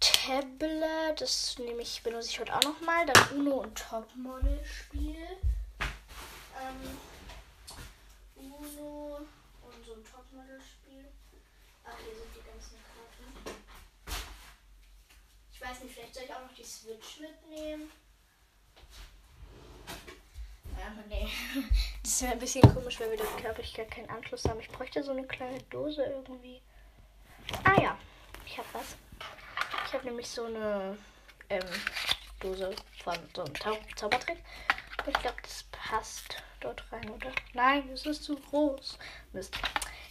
Tablet, 0.00 1.20
das 1.20 1.56
nehme 1.58 1.82
ich, 1.82 2.02
benutze 2.02 2.30
ich 2.30 2.40
heute 2.40 2.54
auch 2.56 2.62
noch 2.62 2.80
mal. 2.80 3.06
Dann 3.06 3.38
Uno 3.38 3.62
und 3.62 3.78
Topmodel 3.78 4.60
Spiel. 4.64 5.16
Ähm, 6.60 6.98
Uno 8.36 9.20
und 9.62 9.86
so 9.86 9.92
ein 9.94 10.04
Topmodel 10.04 10.60
Spiel. 10.60 11.04
Ah, 11.84 11.90
hier 12.04 12.14
sind 12.14 12.34
die 12.34 12.50
ganzen 12.50 12.76
Karten. 12.82 13.62
Ich 15.52 15.60
weiß 15.60 15.82
nicht, 15.84 15.94
vielleicht 15.94 16.14
soll 16.14 16.24
ich 16.24 16.34
auch 16.34 16.42
noch 16.42 16.54
die 16.54 16.64
Switch 16.64 17.20
mitnehmen. 17.20 17.90
Ja, 20.88 21.04
nee. 21.08 21.28
Das 22.02 22.22
wäre 22.22 22.32
ein 22.32 22.38
bisschen 22.38 22.62
komisch, 22.74 22.98
weil 23.00 23.10
wir 23.10 23.18
da 23.18 23.24
körperlich 23.40 23.74
gar 23.74 23.86
keinen 23.86 24.08
Anschluss 24.08 24.44
haben. 24.46 24.60
Ich 24.60 24.68
bräuchte 24.68 25.02
so 25.02 25.12
eine 25.12 25.26
kleine 25.26 25.62
Dose 25.64 26.02
irgendwie. 26.02 26.62
Ah 27.64 27.80
ja, 27.80 27.98
ich 28.46 28.56
habe 28.56 28.68
was. 28.72 28.96
Ich 29.86 29.92
habe 29.92 30.06
nämlich 30.06 30.28
so 30.28 30.44
eine 30.44 30.96
ähm, 31.50 31.66
Dose 32.40 32.74
von 33.02 33.16
so 33.34 33.42
einem 33.42 33.54
Zau 33.56 33.76
Zaubertrick. 33.96 34.38
Ich 35.06 35.14
glaube, 35.14 35.36
das 35.42 35.64
passt 35.70 36.42
dort 36.60 36.82
rein, 36.92 37.08
oder? 37.10 37.30
Nein, 37.52 37.88
es 37.90 38.06
ist 38.06 38.24
zu 38.24 38.36
groß. 38.36 38.98
Mist. 39.32 39.56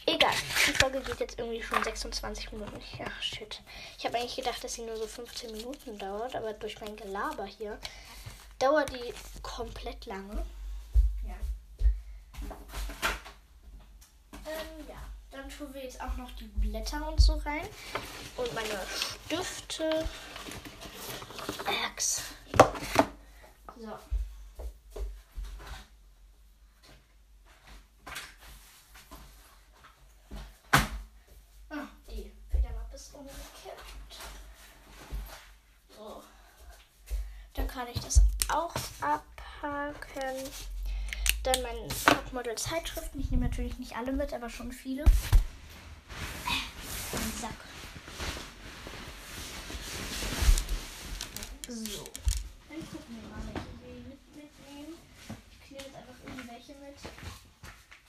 Egal. 0.06 0.34
Die 0.68 0.74
Folge 0.74 1.02
geht 1.02 1.20
jetzt 1.20 1.40
irgendwie 1.40 1.62
schon 1.62 1.84
26 1.84 2.52
Minuten. 2.52 2.82
Ach, 3.06 3.22
shit. 3.22 3.62
Ich 3.98 4.06
habe 4.06 4.18
eigentlich 4.18 4.36
gedacht, 4.36 4.64
dass 4.64 4.74
sie 4.74 4.84
nur 4.84 4.98
so 4.98 5.08
15 5.08 5.52
Minuten 5.52 5.98
dauert, 5.98 6.36
aber 6.36 6.54
durch 6.54 6.80
mein 6.80 6.96
Gelaber 6.96 7.46
hier 7.46 7.78
dauert 8.60 8.92
die 8.92 9.14
komplett 9.42 10.06
lange. 10.06 10.46
Ähm, 14.48 14.88
ja. 14.88 14.96
Dann 15.32 15.47
tun 15.58 15.74
wir 15.74 15.84
jetzt 15.84 16.02
auch 16.02 16.16
noch 16.18 16.32
die 16.32 16.46
Blätter 16.46 17.08
und 17.08 17.20
so 17.20 17.34
rein. 17.38 17.68
Und 18.36 18.54
meine 18.54 18.80
Stifte. 18.96 20.08
Ax. 21.66 22.24
So. 23.78 24.00
Ah, 31.70 31.88
kann 37.78 37.88
ich 37.94 38.00
das 38.00 38.22
auch 38.50 38.74
abhaken. 39.02 40.50
Dann 41.44 41.62
mein 41.62 41.88
Topmodel-Zeitschriften. 42.06 43.20
Ich 43.20 43.30
nehme 43.30 43.46
natürlich 43.46 43.78
nicht 43.78 43.96
alle 43.96 44.14
mit, 44.14 44.34
aber 44.34 44.50
schon 44.50 44.72
viele. 44.72 45.04
Ein 47.14 47.32
Sack. 47.40 47.54
So. 51.68 52.04
Dann 52.68 52.82
gucken 52.92 53.16
wir 53.16 53.30
mal, 53.30 53.44
welche 53.54 53.70
wir 53.84 53.94
mit 54.10 54.36
mitnehmen. 54.36 54.98
Ich 55.64 55.72
nehme 55.72 55.86
jetzt 55.86 55.96
einfach 55.96 56.20
irgendwelche 56.26 56.74
mit. 56.82 56.98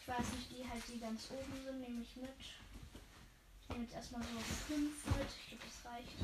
Ich 0.00 0.08
weiß 0.08 0.26
nicht, 0.34 0.50
die 0.50 0.66
halt 0.66 0.82
die 0.88 0.98
ganz 0.98 1.28
oben 1.30 1.62
sind, 1.62 1.80
nehme 1.80 2.02
ich 2.02 2.16
mit. 2.16 2.40
Ich 2.40 3.68
nehme 3.68 3.84
jetzt 3.84 3.94
erstmal 3.94 4.22
so 4.22 4.40
fünf 4.66 5.04
mit. 5.18 5.28
Ich 5.28 5.48
glaube, 5.48 5.64
das 5.68 5.92
reicht. 5.92 6.16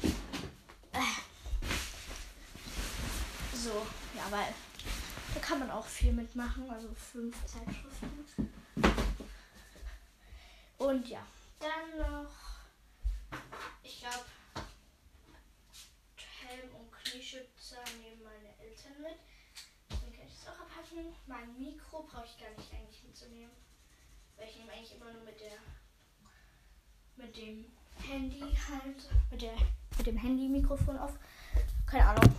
So, 3.64 3.86
ja, 4.14 4.30
weil 4.30 4.52
da 5.34 5.40
viel 6.04 6.12
mitmachen, 6.12 6.68
also 6.68 6.92
fünf 6.92 7.34
Zeitschriften. 7.46 8.52
Und 10.76 11.08
ja, 11.08 11.26
dann 11.58 11.98
noch, 11.98 12.30
ich 13.82 14.00
glaube, 14.00 14.26
Helm 16.46 16.74
und 16.74 16.92
Knieschützer 16.92 17.78
nehmen 18.02 18.22
meine 18.22 18.50
Eltern 18.58 19.00
mit. 19.00 19.16
Dann 19.88 20.12
kann 20.12 20.26
ich 20.26 20.34
das 20.34 20.52
auch 20.52 20.60
abpacken. 20.60 21.14
Mein 21.26 21.58
Mikro 21.58 22.02
brauche 22.02 22.26
ich 22.26 22.38
gar 22.38 22.50
nicht 22.50 22.70
eigentlich 22.74 23.02
mitzunehmen. 23.04 23.54
Weil 24.36 24.48
ich 24.50 24.56
nehme 24.56 24.72
eigentlich 24.72 24.96
immer 24.96 25.10
nur 25.10 25.22
mit 25.22 25.40
der 25.40 25.56
mit 27.16 27.34
dem 27.34 27.64
Handy 28.06 28.40
halt, 28.40 29.08
mit 29.30 29.40
der 29.40 29.54
mit 29.96 30.06
dem 30.06 30.18
Handy-Mikrofon 30.18 30.98
auf. 30.98 31.18
Keine 31.86 32.08
Ahnung. 32.08 32.34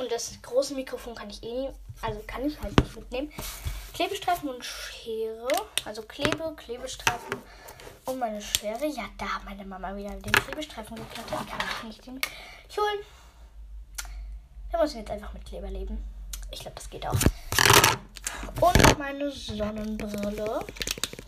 Und 0.00 0.10
das 0.10 0.32
große 0.40 0.72
Mikrofon 0.72 1.14
kann 1.14 1.28
ich 1.28 1.42
eh, 1.42 1.68
also 2.00 2.22
kann 2.26 2.46
ich 2.46 2.58
halt 2.62 2.74
nicht 2.80 2.96
mitnehmen. 2.96 3.30
Klebestreifen 3.92 4.48
und 4.48 4.64
Schere. 4.64 5.48
Also 5.84 6.00
Klebe, 6.00 6.54
Klebestreifen 6.56 7.36
und 8.06 8.18
meine 8.18 8.40
Schere. 8.40 8.86
Ja, 8.86 9.04
da 9.18 9.26
hat 9.26 9.44
meine 9.44 9.62
Mama 9.66 9.94
wieder 9.94 10.08
den 10.08 10.32
Klebestreifen 10.32 10.96
geklettert. 10.96 11.40
Den 11.40 11.48
kann 11.48 11.90
ich 11.90 11.96
nicht 11.98 12.06
den 12.06 12.18
holen. 12.78 13.00
Da 14.72 14.78
muss 14.78 14.92
ich 14.92 14.96
jetzt 14.96 15.10
einfach 15.10 15.34
mit 15.34 15.44
Kleber 15.44 15.68
leben. 15.68 16.02
Ich 16.50 16.60
glaube, 16.60 16.76
das 16.76 16.88
geht 16.88 17.06
auch. 17.06 17.12
Und 18.58 18.98
meine 18.98 19.30
Sonnenbrille. 19.30 20.64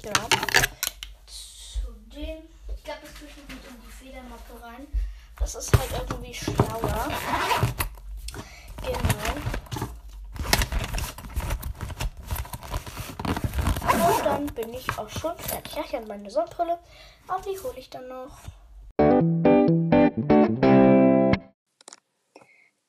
Genau. 0.03 0.29
Zudem, 1.27 2.39
ich 2.75 2.85
glaube, 2.85 3.01
das 3.03 3.15
tue 3.19 3.29
ich 3.29 3.37
mit 3.37 3.51
in 3.51 3.83
die 3.85 3.93
Federmappe 3.93 4.63
rein. 4.63 4.87
Das 5.39 5.57
ist 5.57 5.77
halt 5.77 5.91
irgendwie 6.09 6.33
schlauer. 6.33 7.13
Genau. 8.83 9.23
Und 13.93 14.25
dann 14.25 14.47
bin 14.47 14.75
ich 14.75 14.99
auch 14.99 15.09
schon 15.09 15.37
fertig. 15.39 15.77
Ich 15.77 15.95
habe 15.95 16.07
meine 16.07 16.31
Sonnenbrille. 16.31 16.79
Aber 17.29 17.43
die 17.43 17.59
hole 17.59 17.79
ich 17.79 17.91
dann 17.91 18.09
noch. 18.09 18.39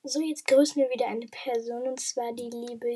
So, 0.06 0.20
jetzt 0.22 0.48
grüßen 0.48 0.82
wir 0.82 0.90
wieder 0.90 1.08
eine 1.08 1.28
Person 1.28 1.88
und 1.88 2.00
zwar 2.00 2.34
die 2.34 2.50
liebe 2.50 2.90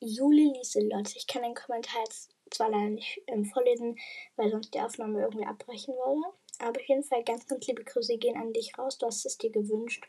Juli 0.00 0.52
Lieselott. 0.52 1.16
Ich 1.16 1.26
kann 1.26 1.42
den 1.42 1.54
Kommentar 1.54 2.00
jetzt 2.04 2.30
zwar 2.50 2.70
leider 2.70 2.90
nicht 2.90 3.20
ähm, 3.26 3.44
vorlesen, 3.44 3.98
weil 4.36 4.50
sonst 4.50 4.72
die 4.72 4.80
Aufnahme 4.80 5.22
irgendwie 5.22 5.46
abbrechen 5.46 5.94
würde. 5.94 6.36
Aber 6.60 6.78
auf 6.78 6.88
jeden 6.88 7.02
Fall 7.02 7.24
ganz, 7.24 7.46
ganz 7.46 7.66
liebe 7.66 7.82
Grüße 7.82 8.16
gehen 8.18 8.36
an 8.36 8.52
dich 8.52 8.78
raus. 8.78 8.98
Du 8.98 9.06
hast 9.06 9.26
es 9.26 9.36
dir 9.36 9.50
gewünscht. 9.50 10.06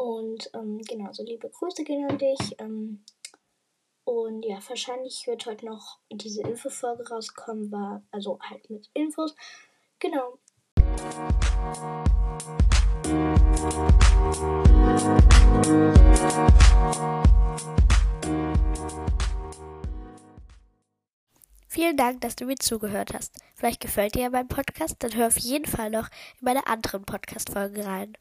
Und 0.00 0.50
ähm, 0.54 0.80
genau, 0.88 1.12
so 1.12 1.22
liebe 1.22 1.50
Grüße 1.50 1.84
gehen 1.84 2.08
an 2.08 2.16
dich. 2.16 2.58
Ähm, 2.58 3.04
und 4.04 4.46
ja, 4.46 4.58
wahrscheinlich 4.66 5.26
wird 5.26 5.44
heute 5.44 5.66
noch 5.66 5.98
diese 6.10 6.40
Infofolge 6.40 7.06
rauskommen, 7.06 7.70
war 7.70 8.02
also 8.10 8.38
halt 8.40 8.70
mit 8.70 8.88
Infos. 8.94 9.34
Genau. 9.98 10.38
Vielen 21.68 21.98
Dank, 21.98 22.22
dass 22.22 22.36
du 22.36 22.46
mir 22.46 22.56
zugehört 22.56 23.12
hast. 23.12 23.34
Vielleicht 23.54 23.80
gefällt 23.80 24.14
dir 24.14 24.22
ja 24.22 24.30
mein 24.30 24.48
Podcast, 24.48 24.96
dann 25.00 25.14
hör 25.14 25.26
auf 25.26 25.36
jeden 25.36 25.66
Fall 25.66 25.90
noch 25.90 26.08
in 26.38 26.46
meine 26.46 26.66
anderen 26.68 27.04
Podcast-Folgen 27.04 27.82
rein. 27.82 28.16